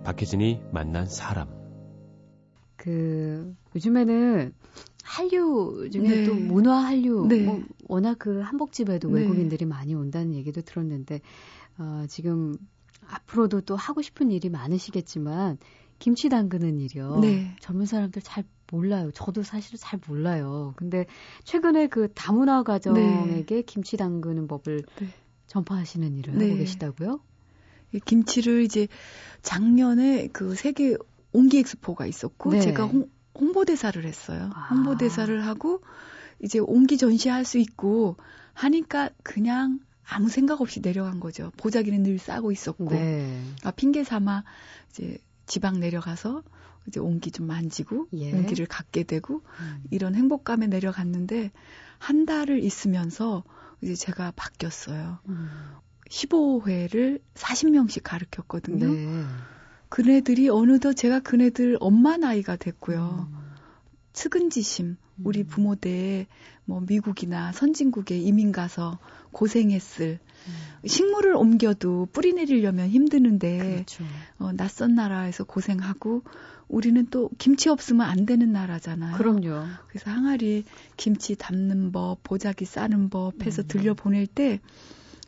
박혜진이 0.04 0.61
만난 0.72 1.06
사람 1.06 1.62
그 2.82 3.54
요즘에는 3.76 4.52
한류 5.04 5.88
중에 5.92 6.02
네. 6.02 6.22
또 6.24 6.34
문화 6.34 6.78
한류 6.78 7.26
네. 7.28 7.44
뭐 7.44 7.62
워낙 7.86 8.16
그 8.18 8.40
한복집에도 8.40 9.08
네. 9.08 9.20
외국인들이 9.20 9.66
많이 9.66 9.94
온다는 9.94 10.34
얘기도 10.34 10.62
들었는데 10.62 11.20
어, 11.78 12.04
지금 12.08 12.56
앞으로도 13.06 13.60
또 13.60 13.76
하고 13.76 14.02
싶은 14.02 14.32
일이 14.32 14.48
많으시겠지만 14.48 15.58
김치 16.00 16.28
담그는 16.28 16.80
일이요. 16.80 17.20
네. 17.20 17.54
젊은 17.60 17.86
사람들 17.86 18.20
잘 18.22 18.42
몰라요. 18.72 19.12
저도 19.12 19.44
사실은 19.44 19.78
잘 19.80 20.00
몰라요. 20.08 20.74
근데 20.74 21.06
최근에 21.44 21.86
그 21.86 22.08
다문화 22.12 22.64
가정에게 22.64 23.54
네. 23.56 23.62
김치 23.62 23.96
담그는 23.96 24.48
법을 24.48 24.82
네. 24.98 25.08
전파하시는 25.46 26.16
일을 26.16 26.34
하고 26.34 26.56
계시다고요? 26.56 27.20
김치를 28.06 28.62
이제 28.62 28.88
작년에 29.42 30.28
그 30.32 30.54
세계 30.54 30.96
옹기 31.32 31.58
엑스포가 31.58 32.06
있었고 32.06 32.52
네. 32.52 32.60
제가 32.60 32.84
홍, 32.84 33.08
홍보대사를 33.38 34.04
했어요. 34.04 34.50
아. 34.54 34.68
홍보대사를 34.70 35.46
하고 35.46 35.82
이제 36.40 36.58
옹기 36.58 36.98
전시할 36.98 37.44
수 37.44 37.58
있고 37.58 38.16
하니까 38.54 39.10
그냥 39.22 39.80
아무 40.04 40.28
생각 40.28 40.60
없이 40.60 40.80
내려간 40.80 41.20
거죠. 41.20 41.52
보자기는 41.56 42.02
늘 42.02 42.18
싸고 42.18 42.52
있었고 42.52 42.90
네. 42.90 43.42
아 43.62 43.70
핑계 43.70 44.04
삼아 44.04 44.44
이제 44.90 45.18
지방 45.46 45.80
내려가서 45.80 46.42
이제 46.86 47.00
옹기 47.00 47.30
좀 47.30 47.46
만지고 47.46 48.08
예. 48.14 48.32
옹기를 48.32 48.66
갖게 48.66 49.04
되고 49.04 49.42
음. 49.60 49.84
이런 49.90 50.14
행복감에 50.14 50.66
내려갔는데 50.66 51.52
한 51.98 52.26
달을 52.26 52.62
있으면서 52.62 53.44
이제 53.80 53.94
제가 53.94 54.32
바뀌었어요. 54.34 55.20
음. 55.28 55.48
15회를 56.10 57.20
40명씩 57.34 58.02
가르쳤거든요. 58.02 58.92
네. 58.92 59.24
그네들이 59.92 60.49
어느덧 60.49 60.94
제가 60.94 61.20
그네들 61.20 61.76
엄마 61.78 62.16
나이가 62.16 62.56
됐고요. 62.56 63.28
음. 63.30 63.38
측은지심, 64.14 64.96
우리 65.22 65.40
음. 65.40 65.46
부모때 65.46 66.26
뭐 66.64 66.80
미국이나 66.80 67.52
선진국에 67.52 68.16
이민 68.16 68.52
가서 68.52 68.99
고생했을 69.32 70.18
음. 70.18 70.88
식물을 70.88 71.34
옮겨도 71.34 72.08
뿌리 72.11 72.32
내리려면 72.32 72.88
힘드는데 72.88 73.58
그렇죠. 73.58 74.04
어, 74.38 74.52
낯선 74.52 74.94
나라에서 74.94 75.44
고생하고 75.44 76.22
우리는 76.68 77.06
또 77.11 77.28
김치 77.37 77.68
없으면 77.68 78.08
안 78.08 78.25
되는 78.25 78.50
나라잖아요. 78.50 79.18
그럼요. 79.18 79.66
그래서 79.88 80.11
항아리 80.11 80.64
김치 80.96 81.37
담는 81.37 81.92
법, 81.92 82.22
보자기 82.22 82.64
싸는 82.64 83.11
법 83.11 83.44
해서 83.44 83.61
음. 83.61 83.68
들려 83.68 83.92
보낼 83.92 84.26
때 84.26 84.58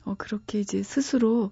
어, 0.07 0.15
그렇게 0.17 0.61
이제 0.61 0.83
스스로 0.83 1.51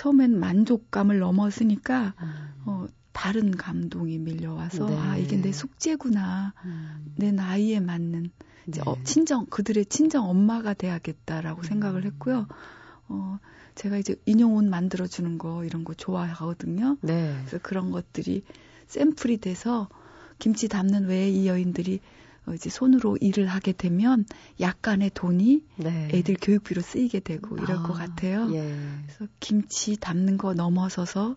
처음엔 0.00 0.40
만족감을 0.40 1.18
넘었으니까 1.18 2.14
음. 2.22 2.32
어, 2.64 2.86
다른 3.12 3.50
감동이 3.54 4.16
밀려와서 4.16 4.86
네. 4.86 4.96
아 4.96 5.18
이게 5.18 5.36
내 5.36 5.52
숙제구나 5.52 6.54
음. 6.64 7.12
내 7.16 7.30
나이에 7.30 7.80
맞는 7.80 8.30
이제 8.66 8.80
네. 8.80 8.90
어, 8.90 8.96
친정 9.04 9.44
그들의 9.44 9.84
친정 9.86 10.30
엄마가 10.30 10.72
돼야겠다라고 10.72 11.60
음. 11.60 11.64
생각을 11.64 12.06
했고요. 12.06 12.46
어 13.08 13.38
제가 13.74 13.98
이제 13.98 14.16
인용옷 14.24 14.64
만들어 14.64 15.06
주는 15.06 15.36
거 15.36 15.66
이런 15.66 15.84
거 15.84 15.92
좋아하거든요. 15.92 16.96
네. 17.02 17.36
그래서 17.40 17.58
그런 17.62 17.90
것들이 17.90 18.42
샘플이 18.86 19.36
돼서 19.36 19.90
김치 20.38 20.68
담는 20.68 21.08
외에 21.08 21.28
이 21.28 21.46
여인들이 21.46 21.96
어, 21.96 22.00
이제 22.54 22.70
손으로 22.70 23.16
일을 23.20 23.46
하게 23.46 23.72
되면 23.72 24.24
약간의 24.60 25.12
돈이 25.14 25.62
네. 25.76 26.08
애들 26.12 26.36
교육비로 26.40 26.82
쓰이게 26.82 27.20
되고 27.20 27.56
이럴 27.56 27.78
아, 27.78 27.82
것 27.82 27.92
같아요. 27.92 28.52
예. 28.54 28.76
그래서 29.06 29.26
김치 29.38 29.96
담는 29.96 30.38
거 30.38 30.54
넘어서서 30.54 31.36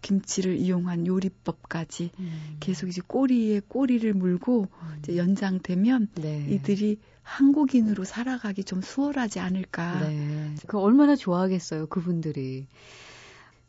김치를 0.00 0.56
이용한 0.56 1.06
요리법까지 1.06 2.12
음. 2.18 2.56
계속 2.60 2.88
이제 2.88 3.02
꼬리에 3.06 3.60
꼬리를 3.66 4.12
물고 4.14 4.68
음. 4.82 4.96
이제 5.00 5.16
연장되면 5.16 6.08
네. 6.14 6.46
이들이 6.48 6.98
한국인으로 7.22 8.04
살아가기 8.04 8.64
좀 8.64 8.80
수월하지 8.80 9.40
않을까. 9.40 10.08
네. 10.08 10.54
그 10.66 10.78
얼마나 10.78 11.14
좋아하겠어요, 11.14 11.88
그분들이. 11.88 12.66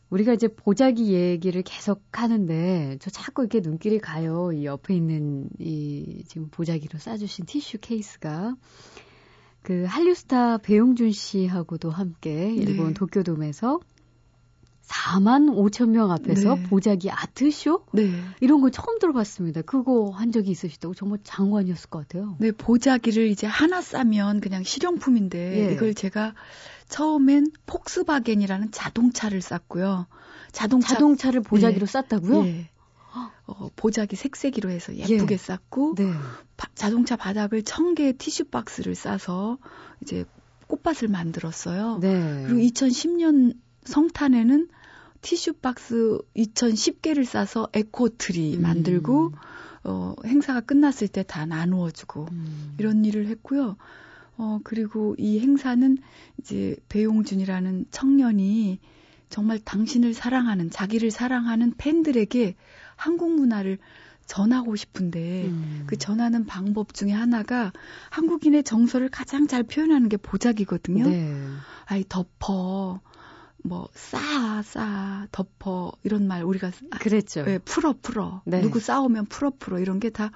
우리가 0.10 0.34
이제 0.34 0.48
보자기 0.48 1.14
얘기를 1.14 1.62
계속 1.62 2.02
하는데 2.12 2.98
저 3.00 3.10
자꾸 3.10 3.44
이렇게 3.44 3.60
눈길이 3.60 4.00
가요. 4.00 4.52
이 4.52 4.66
옆에 4.66 4.96
있는 4.96 5.50
이 5.60 6.24
지금 6.28 6.50
보자기로 6.50 6.98
싸주신 6.98 7.46
티슈 7.46 7.78
케이스가 7.80 8.56
그 9.62 9.86
한류스타 9.86 10.60
배용준 10.60 11.12
씨하고도 11.12 11.92
함께 11.92 12.54
일본 12.56 12.88
네. 12.88 12.94
도쿄돔에서 12.94 13.80
4만 14.90 15.54
5천 15.56 15.90
명 15.90 16.12
앞에서 16.12 16.56
네. 16.56 16.64
보자기 16.64 17.12
아트쇼? 17.12 17.86
네. 17.94 18.12
이런 18.42 18.62
거 18.62 18.72
처음 18.72 18.98
들어봤습니다. 18.98 19.62
그거 19.62 20.10
한 20.10 20.32
적이 20.32 20.52
있으시다고 20.52 20.96
정말 20.96 21.20
장관이었을 21.24 21.90
것 21.92 22.08
같아요. 22.08 22.36
네, 22.40 22.52
보자기를 22.52 23.28
이제 23.28 23.46
하나 23.46 23.82
싸면 23.82 24.42
그냥 24.42 24.64
실용품인데 24.64 25.70
예. 25.70 25.74
이걸 25.74 25.94
제가 25.94 26.34
처음엔 26.90 27.52
폭스바겐이라는 27.66 28.72
자동차를 28.72 29.42
쌌고요. 29.42 30.08
자동차 30.52 30.96
자동차를 30.96 31.42
보자기로 31.42 31.84
예. 31.84 31.86
쌌다고요? 31.86 32.46
예. 32.46 32.70
어, 33.46 33.70
보자기 33.76 34.16
색색이로 34.16 34.70
해서 34.70 34.96
예쁘게 34.96 35.34
예. 35.34 35.38
쌌고 35.38 35.96
네. 35.96 36.12
바, 36.58 36.68
자동차 36.76 37.16
바닥을 37.16 37.64
천 37.64 37.96
개의 37.96 38.14
티슈 38.14 38.46
박스를 38.46 38.94
싸서 38.94 39.58
이제 40.02 40.26
꽃밭을 40.68 41.08
만들었어요. 41.08 41.98
네. 42.00 42.46
그리고 42.48 42.60
2010년 42.62 43.56
성탄에는 43.86 44.68
티슈 45.22 45.54
박스 45.54 46.20
2010개를 46.36 47.26
싸서 47.26 47.70
eco 47.74 48.10
tree 48.10 48.58
음. 48.58 48.62
만들고 48.62 49.34
어, 49.84 50.16
행사가 50.26 50.62
끝났을 50.62 51.08
때 51.08 51.24
다 51.24 51.46
나누어주고 51.46 52.28
음. 52.32 52.76
이런 52.78 53.04
일을 53.06 53.28
했고요. 53.28 53.78
어, 54.40 54.60
그리고 54.64 55.16
이 55.18 55.40
행사는 55.40 55.98
이제 56.40 56.78
배용준이라는 56.88 57.86
청년이 57.92 58.80
정말 59.30 59.60
당신을 59.60 60.14
사랑하는, 60.14 60.70
자기를 60.72 61.12
사랑하는 61.12 61.74
팬들에게 61.78 62.56
한국 62.96 63.36
문화를 63.36 63.78
전하고 64.26 64.76
싶은데 64.76 65.48
음. 65.48 65.84
그 65.88 65.98
전하는 65.98 66.46
방법 66.46 66.94
중에 66.94 67.12
하나가 67.12 67.74
한국인의 68.12 68.64
정서를 68.64 69.10
가장 69.10 69.48
잘 69.48 69.64
표현하는 69.64 70.08
게 70.08 70.18
보자기거든요. 70.18 71.10
네. 71.10 71.36
아이 71.86 72.06
덮어 72.08 73.02
뭐 73.64 73.88
싸, 73.94 74.62
싸, 74.62 75.28
덮어 75.32 75.92
이런 76.04 76.28
말 76.28 76.44
우리가 76.44 76.72
그랬죠. 77.00 77.44
네, 77.44 77.58
풀어 77.60 77.94
풀어. 78.02 78.42
네. 78.46 78.62
누구 78.62 78.80
싸우면 78.80 79.26
풀어 79.28 79.52
풀어 79.58 79.80
이런 79.80 80.00
게 80.00 80.10
다 80.10 80.32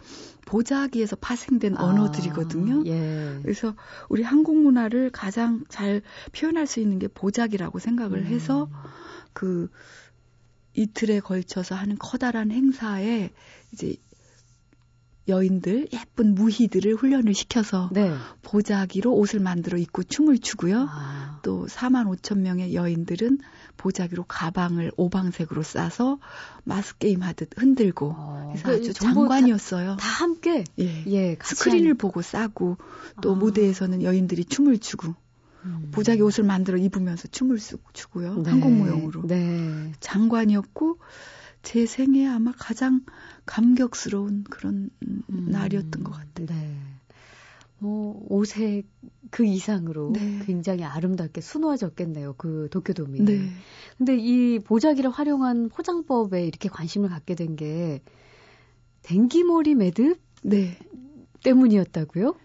보자기에서 0.46 1.16
파생된 1.16 1.78
아, 1.78 1.84
언어들이거든요. 1.84 2.84
예. 2.86 3.40
그래서 3.42 3.76
우리 4.10 4.24
한국 4.24 4.56
문화를 4.58 5.10
가장 5.10 5.64
잘 5.70 6.02
표현할 6.32 6.68
수 6.68 6.80
있는 6.80 7.00
게 7.00 7.08
보자기라고 7.08 7.80
생각을 7.80 8.20
음. 8.20 8.26
해서 8.26 8.70
그 9.34 9.70
이틀에 10.74 11.20
걸쳐서 11.20 11.76
하는 11.76 11.98
커다란 11.98 12.52
행사에 12.52 13.32
이제 13.72 13.96
여인들 15.28 15.88
예쁜 15.94 16.36
무희들을 16.36 16.96
훈련을 16.96 17.34
시켜서 17.34 17.90
네. 17.94 18.14
보자기로 18.42 19.14
옷을 19.14 19.40
만들어 19.40 19.78
입고 19.78 20.04
춤을 20.04 20.40
추고요. 20.40 20.88
아. 20.90 21.40
또 21.44 21.66
4만 21.68 22.08
5천 22.08 22.40
명의 22.40 22.76
여인들은 22.76 23.40
보자기로 23.78 24.26
가방을 24.26 24.92
오방색으로 24.98 25.64
싸서 25.64 26.20
마스 26.64 26.98
게임 26.98 27.22
하듯 27.22 27.50
흔들고 27.58 28.14
어. 28.16 28.52
그래서 28.52 28.70
그 28.70 28.76
아주 28.76 28.94
장관이었어요. 28.94 29.92
다, 29.92 29.96
다, 29.98 30.08
함께 30.08 30.64
예, 30.80 31.04
예 31.08 31.38
스크린을 31.42 31.92
한... 31.92 31.98
보고 31.98 32.22
싸고 32.22 32.78
또 33.22 33.32
아. 33.32 33.36
무대에서는 33.36 34.04
여인들이 34.04 34.46
춤을 34.46 34.80
추고 34.80 35.16
음. 35.66 35.90
보자기 35.92 36.22
옷을 36.22 36.44
만들어 36.44 36.78
입으면서 36.78 37.28
춤을 37.30 37.58
추고요. 37.94 38.44
네. 38.44 38.50
한국 38.50 38.72
무용으로 38.72 39.26
네. 39.28 39.94
장관이었고 40.00 40.98
제 41.64 41.86
생애 41.86 42.28
아마 42.28 42.52
가장 42.56 43.04
감격스러운 43.46 44.44
그런 44.50 44.90
음. 45.02 45.24
날이었던 45.50 46.04
것 46.04 46.12
같아요. 46.12 46.46
네. 46.48 46.78
뭐 47.80 48.26
옷의 48.30 48.84
그 49.30 49.46
이상으로 49.46 50.12
네. 50.14 50.40
굉장히 50.46 50.84
아름답게 50.84 51.42
수놓아졌겠네요. 51.42 52.36
그 52.38 52.70
도쿄도미. 52.72 53.22
네. 53.22 53.50
근데 53.98 54.18
이 54.18 54.60
보자기를 54.60 55.10
활용한 55.10 55.70
포장법에 55.70 56.46
이렇게 56.46 56.70
관심을 56.70 57.10
갖게 57.10 57.36
된 57.36 57.56
게 57.56 58.02
댕기머리 59.04 59.76
매듭 59.76 60.20
네. 60.44 60.78
때문이었다고요? 61.44 62.36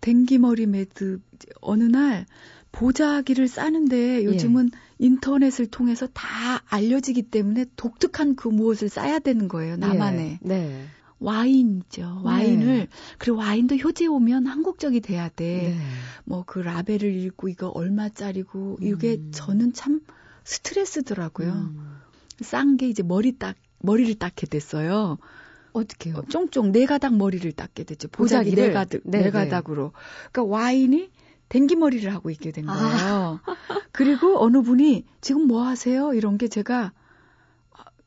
댕기머리 0.00 0.66
매듭 0.66 1.22
어느 1.60 1.84
날 1.84 2.26
보자기를 2.72 3.48
싸는데 3.48 4.24
요즘은 4.24 4.70
예. 4.72 4.78
인터넷을 4.98 5.66
통해서 5.66 6.06
다 6.08 6.24
알려지기 6.68 7.22
때문에 7.22 7.66
독특한 7.76 8.36
그 8.36 8.48
무엇을 8.48 8.88
싸야 8.88 9.18
되는 9.18 9.48
거예요. 9.48 9.76
나만의. 9.76 10.38
예. 10.42 10.48
네. 10.48 10.86
와인이죠. 11.20 12.20
와인을 12.22 12.66
네. 12.66 12.88
그리고 13.18 13.38
와인도 13.38 13.76
효제 13.76 14.06
오면 14.06 14.46
한국적이 14.46 15.00
돼야 15.00 15.28
돼. 15.28 15.76
네. 15.76 15.78
뭐그 16.24 16.60
라벨을 16.60 17.02
읽고 17.04 17.48
이거 17.48 17.68
얼마짜리고 17.68 18.78
이게 18.80 19.16
음. 19.16 19.30
저는 19.32 19.72
참 19.72 20.00
스트레스더라고요. 20.44 21.50
음. 21.50 21.98
싼게 22.40 22.88
이제 22.88 23.02
머리 23.02 23.36
딱 23.36 23.56
머리를 23.80 24.14
닦게 24.14 24.46
됐어요. 24.46 25.18
어떻게요? 25.72 26.16
어, 26.16 26.22
쫑쫑 26.28 26.72
네 26.72 26.86
가닥 26.86 27.16
머리를 27.16 27.50
닦게 27.52 27.84
됐죠. 27.84 28.08
보자기 28.08 28.54
네 28.54 28.72
가닥 28.72 29.00
네, 29.04 29.22
네 29.22 29.30
가닥으로. 29.30 29.92
그러니까 30.32 30.44
와인이 30.44 31.10
댕기 31.48 31.76
머리를 31.76 32.12
하고 32.12 32.30
있게 32.30 32.50
된 32.50 32.66
거예요. 32.66 32.80
아. 32.82 33.40
그리고 33.92 34.42
어느 34.42 34.62
분이 34.62 35.04
지금 35.20 35.46
뭐 35.46 35.62
하세요? 35.62 36.12
이런 36.14 36.38
게 36.38 36.48
제가 36.48 36.92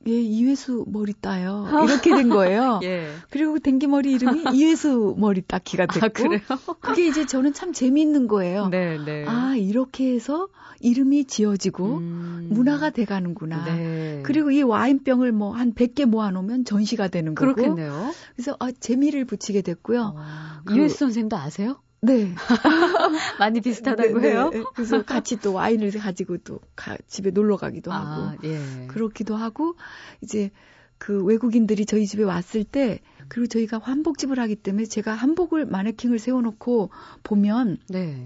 예, 0.07 0.11
이회수 0.11 0.85
머리 0.87 1.13
따요. 1.13 1.67
이렇게 1.85 2.09
된 2.15 2.29
거예요. 2.29 2.79
예. 2.83 3.11
그리고 3.29 3.59
댕기머리 3.59 4.11
이름이 4.13 4.43
이회수 4.55 5.15
머리 5.17 5.41
따기가 5.41 5.83
아, 5.83 5.87
됐고. 5.87 6.05
아, 6.05 6.09
그래요? 6.09 6.39
그게 6.79 7.07
이제 7.07 7.25
저는 7.25 7.53
참 7.53 7.71
재미있는 7.71 8.27
거예요. 8.27 8.69
네, 8.69 8.97
네. 9.03 9.25
아, 9.27 9.55
이렇게 9.55 10.13
해서 10.13 10.47
이름이 10.79 11.25
지어지고 11.25 11.97
음. 11.97 12.47
문화가 12.51 12.89
돼 12.89 13.05
가는구나. 13.05 13.63
네. 13.65 14.21
그리고 14.23 14.49
이 14.51 14.63
와인병을 14.63 15.31
뭐 15.31 15.51
한 15.51 15.73
100개 15.73 16.05
모아 16.05 16.31
놓으면 16.31 16.65
전시가 16.65 17.07
되는 17.09 17.35
거고. 17.35 17.53
그렇겠네요. 17.53 18.11
그래서 18.35 18.55
아, 18.59 18.71
재미를 18.71 19.25
붙이게 19.25 19.61
됐고요. 19.61 20.15
어, 20.15 20.61
그, 20.65 20.75
이회수 20.75 20.97
선생님도 20.97 21.37
아세요? 21.37 21.79
네. 22.01 22.33
많이 23.39 23.61
비슷하다고 23.61 24.19
네, 24.19 24.21
네. 24.21 24.29
해요? 24.31 24.49
네. 24.51 24.63
그래서 24.73 25.03
같이 25.03 25.39
또 25.39 25.53
와인을 25.53 25.91
가지고 25.91 26.37
또 26.39 26.59
가, 26.75 26.97
집에 27.07 27.29
놀러 27.29 27.57
가기도 27.57 27.91
아, 27.91 27.97
하고. 27.97 28.47
예. 28.47 28.87
그렇기도 28.87 29.35
하고, 29.35 29.75
이제 30.21 30.49
그 30.97 31.23
외국인들이 31.23 31.85
저희 31.85 32.07
집에 32.07 32.23
왔을 32.23 32.63
때, 32.63 32.99
그리고 33.27 33.47
저희가 33.47 33.79
한복집을 33.83 34.39
하기 34.39 34.55
때문에 34.55 34.85
제가 34.85 35.13
한복을 35.13 35.65
마네킹을 35.65 36.17
세워놓고 36.17 36.89
보면, 37.23 37.77
네. 37.87 38.23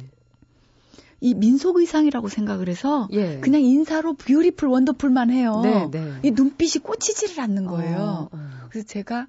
이 1.22 1.34
민속 1.34 1.78
의상이라고 1.78 2.30
생각을 2.30 2.70
해서 2.70 3.08
예. 3.12 3.40
그냥 3.40 3.62
인사로 3.62 4.14
뷰티풀 4.14 4.68
원더풀만 4.70 5.32
해요. 5.32 5.62
네, 5.64 5.90
네. 5.90 6.14
이 6.24 6.32
눈빛이 6.32 6.84
꽂히지를 6.84 7.42
않는 7.42 7.66
거예요. 7.66 7.98
어, 7.98 8.30
어. 8.32 8.50
그래서 8.70 8.86
제가 8.86 9.28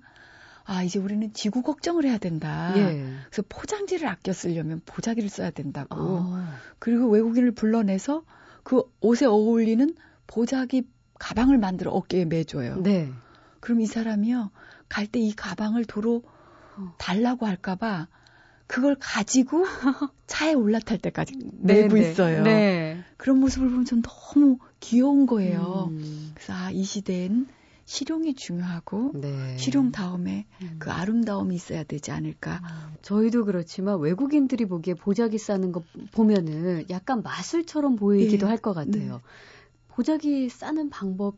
아, 0.67 0.83
이제 0.83 0.99
우리는 0.99 1.33
지구 1.33 1.63
걱정을 1.63 2.05
해야 2.05 2.19
된다. 2.19 2.73
예. 2.77 3.07
그래서 3.31 3.43
포장지를 3.49 4.09
아껴 4.09 4.33
쓰려면 4.33 4.83
보자기를 4.85 5.29
써야 5.29 5.51
된다고. 5.51 5.95
아. 5.99 6.57
그리고 6.79 7.09
외국인을 7.09 7.53
불러내서 7.53 8.25
그 8.65 8.83
옷에 9.01 9.27
어울리는 9.27 9.95
보자기 10.27 10.83
가방을 11.19 11.57
만들어 11.59 11.93
어깨에 11.93 12.25
매줘요. 12.25 12.77
네. 12.83 13.11
그럼 13.61 13.81
이 13.81 13.87
사람이요. 13.87 14.51
갈 14.89 15.07
때 15.07 15.21
이 15.21 15.35
가방을 15.35 15.85
도로 15.85 16.23
어. 16.77 16.95
달라고 16.99 17.47
할까봐 17.47 18.09
그걸 18.67 18.97
가지고 18.99 19.65
차에 20.27 20.53
올라탈 20.55 20.99
때까지 20.99 21.35
내고 21.61 21.95
네, 21.95 22.01
네. 22.03 22.11
있어요. 22.11 22.43
네. 22.43 23.05
그런 23.17 23.39
모습을 23.39 23.69
보면 23.71 23.85
좀 23.85 24.03
너무 24.03 24.59
귀여운 24.81 25.27
거예요. 25.27 25.89
음. 25.91 26.33
그래서 26.35 26.53
아, 26.53 26.71
이 26.73 26.83
시대엔 26.83 27.47
실용이 27.87 28.35
중요하고 28.35 29.13
네. 29.15 29.57
실용 29.57 29.93
다음에 29.93 30.47
음. 30.61 30.77
그 30.79 30.91
아름다움이 30.91 31.55
있어야 31.55 31.85
되지 31.85 32.11
않을까. 32.11 32.61
아, 32.63 32.93
저희도 33.01 33.45
그렇지만 33.45 34.01
외국인들이 34.01 34.67
보기에 34.67 34.95
보자기 34.95 35.39
싸는 35.39 35.71
거 35.71 35.83
보면은 36.13 36.85
약간 36.91 37.23
마술처럼 37.23 37.97
보이기도 37.97 38.47
네. 38.47 38.51
할것 38.51 38.75
같아요. 38.75 39.13
네. 39.15 39.21
보자기 39.89 40.49
싸는 40.49 40.91
방법 40.91 41.37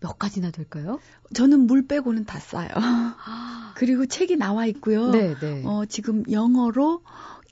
몇 0.00 0.18
가지나 0.18 0.50
될까요? 0.50 1.00
저는 1.34 1.60
물 1.60 1.86
빼고는 1.86 2.26
다 2.26 2.38
싸요. 2.38 2.68
아. 2.74 3.72
그리고 3.76 4.06
책이 4.06 4.36
나와 4.36 4.66
있고요. 4.66 5.10
네, 5.10 5.34
네. 5.40 5.62
어, 5.64 5.86
지금 5.86 6.22
영어로 6.30 7.02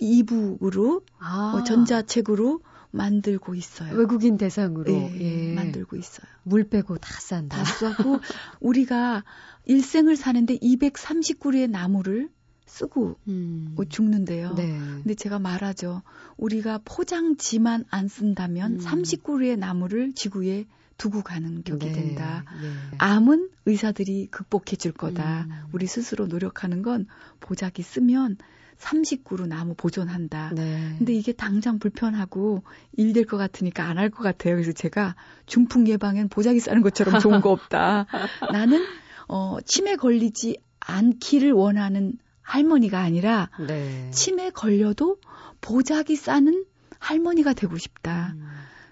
이북으로 0.01 1.01
아. 1.19 1.55
어, 1.57 1.65
전자책으로 1.65 2.61
만들고 2.95 3.55
있어요. 3.55 3.97
외국인 3.97 4.39
대상으로 4.39 4.85
네, 4.85 5.51
예. 5.51 5.55
만들고 5.55 5.97
있어요. 5.97 6.27
물 6.45 6.65
빼고 6.65 6.99
다 6.99 7.21
싼다. 7.21 7.57
다 7.57 7.65
싸고 7.65 8.21
우리가 8.61 9.25
일생을 9.65 10.17
사는데 10.17 10.57
230그루의 10.59 11.69
나무를 11.71 12.31
쓰고 12.67 13.17
음. 13.29 13.77
죽는데요. 13.89 14.55
네. 14.55 14.79
근데 14.79 15.15
제가 15.15 15.39
말하죠. 15.39 16.03
우리가 16.37 16.81
포장지만 16.85 17.85
안 17.91 18.09
쓴다면 18.09 18.75
음. 18.75 18.79
30그루의 18.79 19.59
나무를 19.59 20.13
지구에 20.15 20.67
두고 20.97 21.23
가는 21.23 21.65
격이 21.65 21.87
네. 21.87 21.93
된다. 21.93 22.45
네. 22.63 22.97
암은 22.99 23.51
의사들이 23.67 24.29
극복해 24.31 24.77
줄 24.77 24.93
거다. 24.93 25.47
음. 25.49 25.53
우리 25.73 25.87
스스로 25.89 26.27
노력하는 26.27 26.83
건 26.83 27.07
보자기 27.41 27.83
쓰면 27.83 28.39
30구로 28.85 29.47
나무 29.47 29.75
보존한다. 29.75 30.51
네. 30.55 30.95
근데 30.99 31.15
이게 31.15 31.33
당장 31.33 31.79
불편하고 31.79 32.63
일 32.97 33.13
될 33.15 33.25
것 33.25 33.37
같으니까 33.39 33.85
안 33.89 33.97
할 33.99 34.11
것 34.11 34.23
같아요. 34.23 34.55
그래서 34.57 34.73
제가 34.73 35.15
중풍 35.47 35.89
예방엔 35.89 36.29
보자기 36.29 36.61
싸는 36.61 36.83
것처럼 36.83 37.19
좋은 37.21 37.41
거 37.41 37.51
없다. 37.51 38.07
나는 38.53 38.85
어 39.29 39.59
치매 39.65 39.97
걸리지 39.97 40.59
않기를 40.81 41.53
원하는 41.53 42.13
할머니가 42.43 43.01
아니라 43.01 43.49
네. 43.67 44.11
치매 44.11 44.51
걸려도 44.51 45.17
보자기 45.63 46.15
싸는 46.17 46.65
할머니가 46.99 47.55
되고 47.55 47.79
싶다. 47.79 48.35
음. 48.37 48.47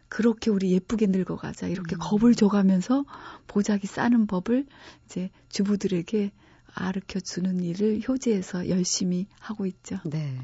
그렇게 0.09 0.51
우리 0.51 0.73
예쁘게 0.73 1.07
늙어가자 1.09 1.69
이렇게 1.69 1.97
음. 1.97 1.99
겁을 2.01 2.35
줘가면서 2.35 3.05
보자기 3.47 3.87
싸는 3.87 4.27
법을 4.27 4.67
이제 5.07 5.31
주부들에게 5.49 6.31
아르켜 6.75 7.21
주는 7.21 7.61
일을 7.63 8.01
효제에서 8.07 8.69
열심히 8.69 9.27
하고 9.39 9.67
있죠. 9.67 9.99
네. 10.05 10.39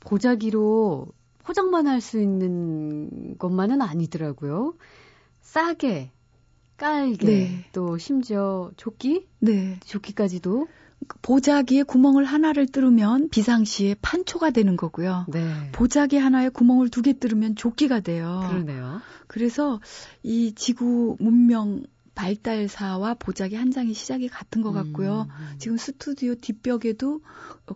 보자기로 0.00 1.08
포장만 1.44 1.86
할 1.86 2.00
수 2.00 2.18
있는 2.20 3.36
것만은 3.38 3.82
아니더라고요. 3.82 4.74
싸게, 5.42 6.10
깔게, 6.76 7.26
네. 7.26 7.64
또 7.72 7.98
심지어 7.98 8.70
조끼? 8.76 9.26
네. 9.40 9.78
조끼까지도 9.84 10.66
보자기에 11.20 11.82
구멍을 11.82 12.24
하나를 12.24 12.66
뚫으면 12.66 13.28
비상시에 13.28 13.94
판초가 14.00 14.50
되는 14.50 14.76
거고요. 14.76 15.26
네. 15.28 15.70
보자기 15.72 16.16
하나에 16.16 16.48
구멍을 16.48 16.88
두 16.88 17.02
개 17.02 17.12
뚫으면 17.18 17.56
조끼가 17.56 18.00
돼요. 18.00 18.46
그러네요. 18.48 19.00
그래서 19.26 19.80
이 20.22 20.54
지구 20.54 21.16
문명 21.20 21.82
발달사와 22.14 23.14
보자기 23.14 23.56
한 23.56 23.70
장의 23.70 23.94
시작이 23.94 24.28
같은 24.28 24.62
것 24.62 24.72
같고요. 24.72 25.26
음, 25.28 25.52
음. 25.52 25.58
지금 25.58 25.76
스튜디오 25.76 26.34
뒷벽에도 26.34 27.20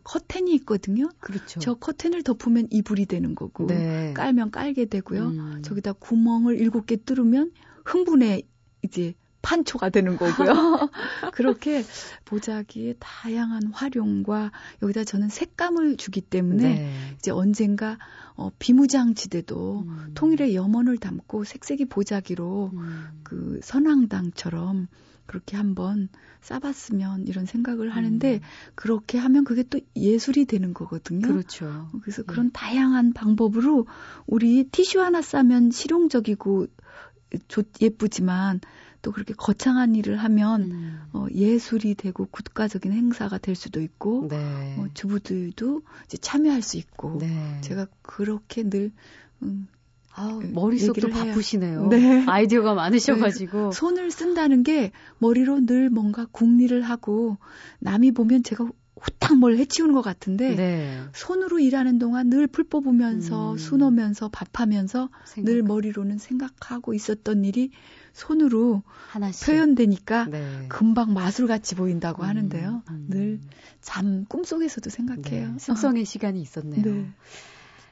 커튼이 0.04 0.54
있거든요. 0.56 1.08
그렇죠. 1.20 1.60
저 1.60 1.74
커튼을 1.74 2.22
덮으면 2.22 2.68
이불이 2.70 3.06
되는 3.06 3.34
거고, 3.34 3.66
네. 3.66 4.12
깔면 4.14 4.50
깔게 4.50 4.86
되고요. 4.86 5.26
음. 5.26 5.62
저기다 5.62 5.94
구멍을 5.94 6.58
일곱 6.58 6.86
개 6.86 6.96
뚫으면 6.96 7.52
흥분에 7.84 8.42
이제 8.82 9.14
판초가 9.48 9.88
되는 9.88 10.18
거고요. 10.18 10.90
그렇게 11.32 11.82
보자기의 12.26 12.96
다양한 12.98 13.68
활용과 13.72 14.52
여기다 14.82 15.04
저는 15.04 15.30
색감을 15.30 15.96
주기 15.96 16.20
때문에 16.20 16.74
네. 16.74 17.14
이제 17.16 17.30
언젠가 17.30 17.96
어, 18.34 18.50
비무장지대도 18.58 19.84
음. 19.86 20.10
통일의 20.14 20.54
염원을 20.54 20.98
담고 20.98 21.44
색색이 21.44 21.86
보자기로 21.86 22.72
음. 22.74 23.08
그 23.22 23.58
선왕당처럼 23.62 24.86
그렇게 25.24 25.56
한번 25.56 26.10
싸봤으면 26.42 27.26
이런 27.26 27.46
생각을 27.46 27.88
하는데 27.88 28.34
음. 28.34 28.40
그렇게 28.74 29.16
하면 29.16 29.44
그게 29.44 29.62
또 29.62 29.80
예술이 29.96 30.44
되는 30.44 30.74
거거든요. 30.74 31.26
그렇죠. 31.26 31.88
그래서 32.02 32.22
그런 32.22 32.46
네. 32.46 32.52
다양한 32.52 33.14
방법으로 33.14 33.86
우리 34.26 34.64
티슈 34.64 35.00
하나 35.00 35.22
싸면 35.22 35.70
실용적이고 35.70 36.66
예쁘지만 37.80 38.60
또 39.02 39.12
그렇게 39.12 39.34
거창한 39.34 39.94
일을 39.94 40.16
하면 40.16 40.62
음. 40.62 41.00
어, 41.12 41.26
예술이 41.32 41.94
되고 41.94 42.26
국가적인 42.26 42.92
행사가 42.92 43.38
될 43.38 43.54
수도 43.54 43.80
있고 43.80 44.26
네. 44.28 44.76
어, 44.78 44.86
주부들도 44.94 45.82
이제 46.04 46.16
참여할 46.18 46.62
수 46.62 46.76
있고 46.76 47.18
네. 47.18 47.60
제가 47.60 47.86
그렇게 48.02 48.68
늘 48.68 48.92
음, 49.42 49.68
아, 50.14 50.40
머릿속도 50.52 51.10
바쁘시네요. 51.10 51.88
네. 51.88 52.24
아이디어가 52.26 52.74
많으셔가지고. 52.74 53.70
네. 53.70 53.72
손을 53.72 54.10
쓴다는 54.10 54.64
게 54.64 54.90
머리로 55.18 55.64
늘 55.66 55.90
뭔가 55.90 56.26
궁리를 56.32 56.82
하고 56.82 57.38
남이 57.78 58.12
보면 58.12 58.42
제가 58.42 58.68
후딱 59.02 59.38
뭘 59.38 59.56
해치우는 59.56 59.94
것 59.94 60.02
같은데 60.02 60.54
네. 60.56 61.00
손으로 61.14 61.58
일하는 61.58 61.98
동안 61.98 62.28
늘 62.28 62.46
풀 62.48 62.64
뽑으면서 62.64 63.52
음. 63.52 63.58
수놓으면서 63.58 64.28
밥하면서 64.30 65.10
생각. 65.26 65.50
늘 65.50 65.62
머리로는 65.62 66.18
생각하고 66.18 66.94
있었던 66.94 67.44
일이 67.44 67.70
손으로 68.12 68.82
하나씩. 69.10 69.46
표현되니까 69.46 70.24
네. 70.26 70.66
금방 70.68 71.12
마술같이 71.14 71.74
보인다고 71.74 72.22
음, 72.22 72.28
하는데요. 72.28 72.82
음. 72.90 73.06
늘잠 73.08 74.24
꿈속에서도 74.28 74.90
생각해요. 74.90 75.52
네. 75.52 75.58
숙성의 75.58 76.02
어. 76.02 76.04
시간이 76.04 76.40
있었네요. 76.40 76.82
네. 76.82 77.10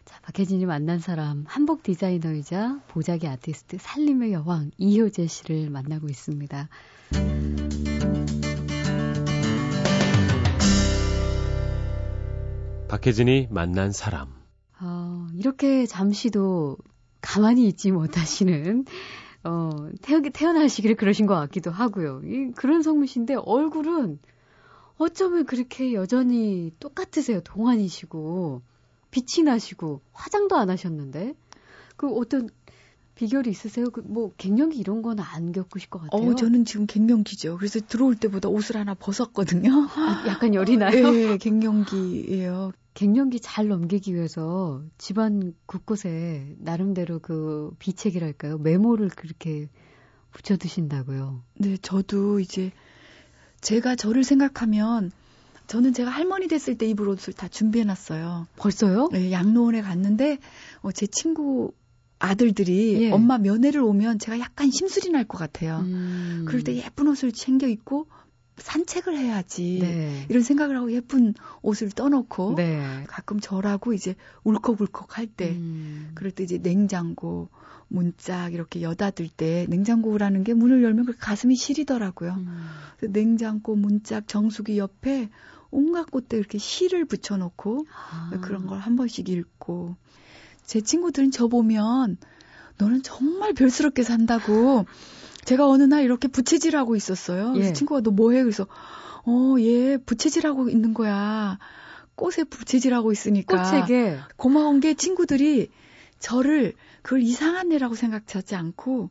자, 0.05 0.19
박혜진이 0.23 0.66
만난 0.66 0.99
사람 0.99 1.45
한복 1.47 1.83
디자이너이자 1.83 2.81
보자기 2.88 3.29
아티스트 3.29 3.77
살림의 3.81 4.33
여왕 4.33 4.71
이효재 4.79 5.27
씨를 5.27 5.71
만나고 5.71 6.09
있습니다. 6.09 6.69
박혜진이 12.97 13.49
만난 13.51 13.93
사람. 13.93 14.29
어, 14.81 15.27
이렇게 15.35 15.85
잠시도 15.87 16.79
가만히 17.21 17.67
있지 17.69 17.93
못하시는 17.93 18.85
어, 19.45 19.71
태어, 20.01 20.21
태어나시기를 20.23 20.97
그러신 20.97 21.27
것 21.27 21.35
같기도 21.35 21.71
하고요. 21.71 22.23
이, 22.25 22.53
그런 22.57 22.83
성미신데 22.83 23.35
얼굴은 23.35 24.19
어쩌면 24.97 25.45
그렇게 25.45 25.93
여전히 25.93 26.73
똑같으세요. 26.81 27.41
동안이시고, 27.43 28.63
빛이 29.11 29.45
나시고, 29.45 30.01
화장도 30.13 30.57
안 30.57 30.71
하셨는데. 30.71 31.35
그 31.97 32.09
어떤 32.09 32.49
비결이 33.15 33.51
있으세요? 33.51 33.91
그 33.91 34.03
뭐 34.05 34.33
갱년기 34.37 34.79
이런 34.79 35.03
건 35.03 35.21
안 35.21 35.53
겪으실 35.53 35.91
것 35.91 36.01
같아요. 36.01 36.31
어, 36.31 36.35
저는 36.35 36.65
지금 36.65 36.87
갱년기죠. 36.87 37.59
그래서 37.59 37.79
들어올 37.81 38.17
때보다 38.17 38.49
옷을 38.49 38.77
하나 38.77 38.95
벗었거든요. 38.95 39.71
아, 39.97 40.25
약간 40.29 40.55
열이 40.55 40.77
나요? 40.79 41.11
네, 41.13 41.37
갱년기예요. 41.39 42.73
갱년기 42.97 43.41
잘 43.41 43.69
넘기기 43.69 44.15
위해서 44.15 44.83
집안 44.97 45.53
곳곳에 45.67 46.57
나름대로 46.59 47.19
그 47.19 47.71
비책이랄까요? 47.79 48.57
메모를 48.57 49.11
그렇게 49.11 49.69
붙여 50.33 50.57
두신다고요. 50.57 51.43
네, 51.59 51.77
저도 51.77 52.41
이제 52.41 52.73
제가 53.61 53.97
저를 53.97 54.25
생각하면 54.25 55.13
저는 55.67 55.93
제가 55.93 56.11
할머니 56.11 56.49
됐을 56.49 56.79
때 56.79 56.87
입을 56.89 57.07
옷을 57.09 57.35
다 57.35 57.49
준비해 57.49 57.85
놨어요. 57.85 58.47
벌써요? 58.57 59.11
네, 59.13 59.31
양로원에 59.31 59.83
갔는데 59.83 60.39
어, 60.81 60.91
제 60.91 61.07
친구 61.07 61.73
아들들이 62.19 63.03
예. 63.03 63.11
엄마 63.13 63.37
면회를 63.37 63.83
오면 63.83 64.21
제가 64.21 64.39
약간 64.39 64.71
심술이 64.71 65.11
날 65.11 65.25
것 65.25 65.37
같아요. 65.37 65.81
음. 65.81 66.45
그럴 66.49 66.63
때 66.65 66.75
예쁜 66.77 67.09
옷을 67.09 67.33
챙겨 67.33 67.67
입고 67.67 68.07
산책을 68.57 69.16
해야지 69.16 69.79
네. 69.81 70.27
이런 70.29 70.42
생각을 70.42 70.77
하고 70.77 70.90
예쁜 70.92 71.35
옷을 71.62 71.90
떠놓고 71.90 72.55
네. 72.57 73.05
가끔 73.07 73.38
저라고 73.38 73.92
이제 73.92 74.14
울컥울컥 74.45 75.19
할때 75.19 75.51
음. 75.51 76.12
그럴 76.14 76.31
때 76.31 76.42
이제 76.45 76.59
냉장고 76.59 77.49
문짝 77.88 78.55
이렇게 78.55 78.83
여닫을 78.83 79.29
때 79.29 79.66
냉장고라는 79.69 80.42
게 80.42 80.55
문을 80.55 80.83
열면 80.83 81.07
그 81.07 81.16
가슴이 81.16 81.55
시리더라고요. 81.55 82.33
음. 82.33 82.69
냉장고 83.01 83.77
문짝 83.77 84.27
정수기 84.27 84.79
옆에 84.79 85.29
온갖 85.71 86.11
곳에 86.11 86.27
이렇게 86.33 86.59
시를 86.59 87.05
붙여놓고 87.05 87.87
아. 88.11 88.31
그런 88.40 88.66
걸 88.66 88.81
한 88.81 88.97
번씩 88.97 89.29
읽고 89.29 89.97
제 90.64 90.81
친구들은 90.81 91.31
저 91.31 91.49
보면 91.49 92.16
너는 92.79 93.03
정말 93.03 93.53
별스럽게 93.55 94.03
산다고 94.03 94.87
제가 95.47 95.69
어느 95.69 95.85
날 95.85 96.05
이렇게 96.05 96.29
부채질하고 96.29 96.97
있었어요. 96.97 97.55
예. 97.57 97.73
친구가 97.73 98.03
너 98.03 98.11
뭐해? 98.11 98.43
그래서 98.43 98.67
어, 99.25 99.57
얘 99.61 99.97
부채질하고 99.97 100.69
있는 100.69 100.93
거야. 100.93 101.59
꽃에 102.17 102.45
부채질하고 102.51 103.13
있으니까. 103.13 103.63
꽃에게 103.63 104.19
고마운 104.37 104.81
게 104.81 104.95
친구들이 104.95 105.71
저를 106.19 106.75
그걸 107.03 107.23
이상한 107.23 107.73
애라고 107.73 107.95
생각하지 107.95 108.57
않고 108.57 109.11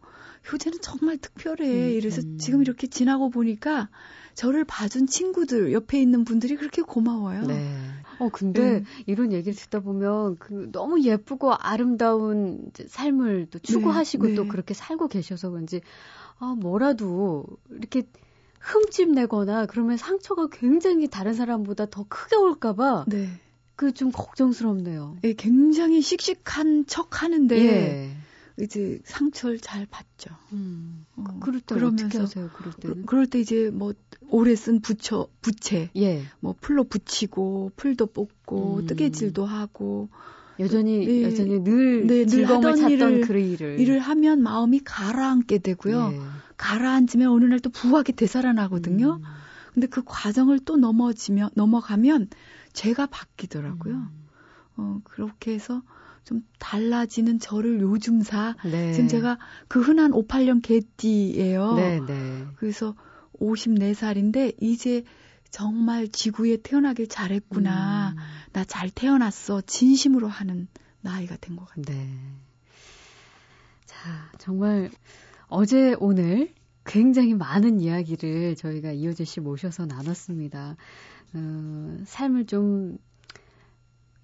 효재는 0.52 0.80
정말 0.82 1.17
특별해. 1.17 1.65
음, 1.65 1.89
이래서 1.91 2.21
음. 2.21 2.38
지금 2.38 2.62
이렇게 2.62 2.88
지나고 2.88 3.30
보니까 3.30 3.89
저를 4.34 4.65
봐준 4.65 5.08
친구들 5.08 5.71
옆에 5.71 6.02
있는 6.02 6.26
분들이 6.26 6.56
그렇게 6.58 6.82
고마워요. 6.82 7.43
네. 7.43 7.74
어 8.19 8.30
근데 8.30 8.80
네. 8.80 8.84
이런 9.06 9.32
얘기를 9.32 9.54
듣다 9.56 9.80
보면 9.80 10.38
그 10.38 10.69
너무 10.71 11.02
예쁘고 11.02 11.54
아름다운 11.54 12.71
삶을 12.88 13.48
또 13.52 13.60
추구하시고 13.60 14.24
네, 14.24 14.30
네. 14.32 14.36
또 14.36 14.48
그렇게 14.48 14.74
살고 14.74 15.08
계셔서 15.08 15.50
그런지 15.50 15.82
아, 16.39 16.56
뭐라도 16.60 17.45
이렇게 17.69 18.04
흠집 18.60 19.12
내거나 19.12 19.65
그러면 19.67 19.98
상처가 19.98 20.48
굉장히 20.52 21.08
다른 21.08 21.34
사람보다 21.34 21.86
더 21.88 22.06
크게 22.08 22.36
올까봐 22.36 23.06
네. 23.08 23.30
그 23.76 23.91
좀 23.91 24.12
걱정스럽네요. 24.12 25.17
예, 25.26 25.34
굉장히 25.34 26.02
씩씩한 26.02 26.86
척 26.88 27.21
하는데 27.24 27.56
예. 27.58 28.17
이제 28.58 29.00
상처를 29.04 29.60
잘 29.60 29.86
받죠. 29.86 30.30
음. 30.54 31.06
어, 31.17 31.26
그럴 31.41 31.60
때 31.60 31.76
어떻게 31.76 32.17
하세요? 32.17 32.50
그럴 32.54 32.71
때는? 32.74 33.06
그, 33.06 33.15
럴 33.15 33.28
때 33.28 33.39
이제 33.39 33.69
뭐 33.69 33.93
오래 34.30 34.56
쓴 34.56 34.80
부처 34.80 35.28
부채, 35.41 35.89
예. 35.98 36.24
뭐 36.39 36.56
풀로 36.62 36.86
붙이고 36.86 37.71
풀도 37.76 38.08
뽑고 38.08 38.78
음. 38.78 38.86
뜨개질도 38.88 39.45
하고 39.45 40.08
여전히 40.60 41.06
네. 41.06 41.24
여전히 41.24 41.63
늘 41.63 42.08
네, 42.08 42.26
즐거움을 42.26 42.76
찾던 42.76 42.91
일을, 42.91 43.22
그 43.22 43.38
일을 43.38 43.80
일을 43.80 44.00
하면 44.00 44.41
마음이 44.41 44.80
가라앉게 44.84 45.60
되고요. 45.60 46.10
네. 46.10 46.20
가라앉으면 46.58 47.30
어느 47.30 47.46
날 47.46 47.60
또 47.60 47.70
부하게 47.70 48.13
되살아나거든요. 48.13 49.20
음. 49.22 49.24
근데 49.74 49.88
그 49.88 50.04
과정을 50.06 50.60
또 50.60 50.78
넘어지면 50.78 51.50
넘어가면 51.56 52.30
제가 52.74 53.08
바뀌더라고요. 53.08 53.94
음. 53.96 54.08
어 54.78 55.00
그렇게 55.04 55.54
해서 55.54 55.82
좀 56.24 56.44
달라지는 56.60 57.39
저를 57.39 57.82
요즘 57.82 58.22
사 58.22 58.56
네. 58.63 58.94
지금 58.94 59.08
제가 59.08 59.38
그 59.68 59.82
흔한 59.82 60.12
58년 60.12 60.62
개띠예요. 60.62 61.76
네, 61.76 62.00
네. 62.00 62.46
그래서 62.56 62.96
54살인데 63.39 64.56
이제 64.62 65.04
정말 65.56 66.10
지구에 66.10 66.58
태어나길 66.58 67.08
잘했구나. 67.08 68.10
음. 68.10 68.18
나잘 68.52 68.89
태어났어. 68.89 69.62
진심으로 69.62 70.28
하는 70.28 70.68
나이가 71.00 71.38
된 71.38 71.56
것 71.56 71.65
같아요. 71.70 71.86
네. 71.96 72.10
자, 73.86 73.96
자, 73.96 74.32
정말 74.38 74.91
어제 75.48 75.96
오늘 76.02 76.54
굉장히 76.84 77.36
많은 77.36 77.80
이야기를 77.80 78.58
저희가 78.58 78.91
이효재 78.91 79.24
씨 79.24 79.39
모셔서 79.39 79.86
나눴습니다. 79.86 80.76
어, 81.34 81.98
삶을 82.04 82.48
좀 82.48 82.98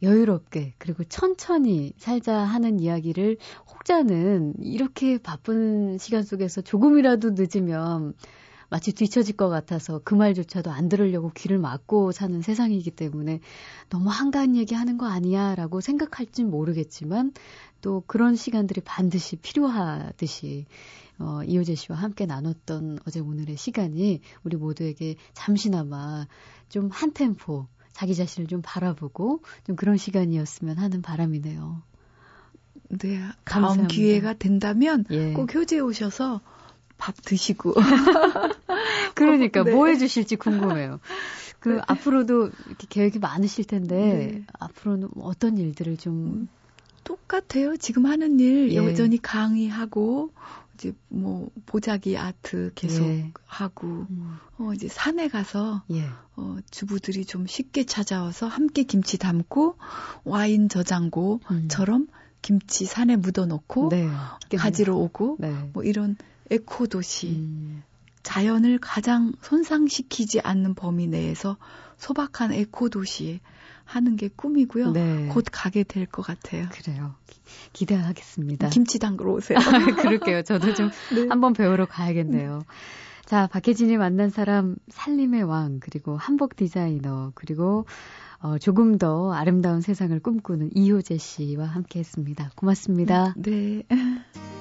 여유롭게 0.01 0.73
그리고 0.79 1.05
천천히 1.05 1.93
살자 1.97 2.39
하는 2.39 2.81
이야기를 2.81 3.37
혹자는 3.69 4.55
이렇게 4.59 5.17
바쁜 5.17 5.97
시간 5.97 6.23
속에서 6.23 6.59
조금이라도 6.59 7.35
늦으면 7.35 8.15
마치 8.71 8.93
뒤처질 8.93 9.35
것 9.35 9.49
같아서 9.49 9.99
그 10.05 10.15
말조차도 10.15 10.71
안 10.71 10.87
들으려고 10.87 11.29
귀를 11.35 11.57
막고 11.57 12.13
사는 12.13 12.41
세상이기 12.41 12.91
때문에 12.91 13.41
너무 13.89 14.09
한가한 14.09 14.55
얘기 14.55 14.75
하는 14.75 14.97
거 14.97 15.07
아니야 15.07 15.55
라고 15.55 15.81
생각할진 15.81 16.49
모르겠지만 16.49 17.33
또 17.81 18.01
그런 18.07 18.37
시간들이 18.37 18.79
반드시 18.79 19.35
필요하듯이 19.35 20.67
어, 21.19 21.43
이효재 21.43 21.75
씨와 21.75 21.97
함께 21.97 22.25
나눴던 22.25 22.99
어제 23.05 23.19
오늘의 23.19 23.57
시간이 23.57 24.21
우리 24.45 24.55
모두에게 24.55 25.17
잠시나마 25.33 26.25
좀 26.69 26.89
한 26.93 27.11
템포 27.11 27.67
자기 27.91 28.15
자신을 28.15 28.47
좀 28.47 28.61
바라보고 28.63 29.41
좀 29.67 29.75
그런 29.75 29.97
시간이었으면 29.97 30.77
하는 30.77 31.01
바람이네요. 31.01 31.81
네, 33.01 33.19
다음 33.19 33.33
감사합니다. 33.43 33.87
기회가 33.89 34.33
된다면 34.33 35.03
예. 35.11 35.33
꼭 35.33 35.53
효재 35.53 35.79
오셔서 35.79 36.39
밥 37.01 37.15
드시고. 37.25 37.73
그러니까 39.15 39.63
네. 39.63 39.71
뭐 39.71 39.87
해주실지 39.87 40.35
궁금해요. 40.35 40.99
그 41.59 41.69
네. 41.69 41.81
앞으로도 41.87 42.51
이렇게 42.67 42.87
계획이 42.87 43.17
많으실 43.17 43.65
텐데 43.65 43.95
네. 43.95 44.45
앞으로는 44.59 45.09
어떤 45.19 45.57
일들을 45.57 45.97
좀 45.97 46.13
음, 46.13 46.47
똑같아요. 47.03 47.75
지금 47.77 48.05
하는 48.05 48.39
일 48.39 48.71
예. 48.71 48.75
여전히 48.75 49.19
강의하고 49.19 50.31
이제 50.75 50.93
뭐 51.09 51.49
보자기 51.65 52.17
아트 52.17 52.71
계속 52.75 53.07
예. 53.07 53.31
하고 53.45 53.87
음. 53.87 54.37
어 54.59 54.71
이제 54.73 54.87
산에 54.87 55.27
가서 55.27 55.83
예. 55.91 56.05
어 56.35 56.57
주부들이 56.69 57.25
좀 57.25 57.47
쉽게 57.47 57.85
찾아와서 57.85 58.47
함께 58.47 58.83
김치 58.83 59.17
담고 59.17 59.75
와인 60.23 60.69
저장고처럼 60.69 62.01
음. 62.01 62.07
김치 62.43 62.85
산에 62.85 63.15
묻어 63.15 63.45
놓고 63.45 63.89
네. 63.89 64.07
가지러 64.57 64.95
오고 64.95 65.37
네. 65.39 65.51
뭐 65.73 65.83
이런 65.83 66.15
에코 66.51 66.85
도시 66.87 67.29
음. 67.29 67.83
자연을 68.23 68.77
가장 68.79 69.31
손상시키지 69.41 70.41
않는 70.41 70.75
범위 70.75 71.07
내에서 71.07 71.57
소박한 71.97 72.53
에코 72.53 72.89
도시에 72.89 73.39
하는 73.83 74.15
게 74.15 74.29
꿈이고요. 74.29 74.91
네. 74.91 75.27
곧 75.31 75.45
가게 75.51 75.83
될 75.83 76.05
것 76.05 76.21
같아요. 76.21 76.67
그래요. 76.71 77.15
기, 77.73 77.85
대하겠습니다 77.85 78.69
김치 78.69 78.99
담그러 78.99 79.33
오세요. 79.33 79.57
그럴게요. 80.01 80.43
저도 80.43 80.73
좀 80.75 80.91
네. 81.15 81.27
한번 81.29 81.53
배우러 81.53 81.85
가야겠네요. 81.85 82.63
자, 83.25 83.47
박혜진이 83.47 83.97
만난 83.97 84.29
사람 84.29 84.75
살림의 84.89 85.43
왕 85.43 85.79
그리고 85.79 86.15
한복 86.17 86.55
디자이너 86.55 87.31
그리고 87.33 87.85
어, 88.39 88.57
조금 88.57 88.97
더 88.97 89.33
아름다운 89.33 89.81
세상을 89.81 90.19
꿈꾸는 90.19 90.71
이효재 90.75 91.17
씨와 91.17 91.65
함께했습니다. 91.65 92.51
고맙습니다. 92.55 93.33
네. 93.37 93.83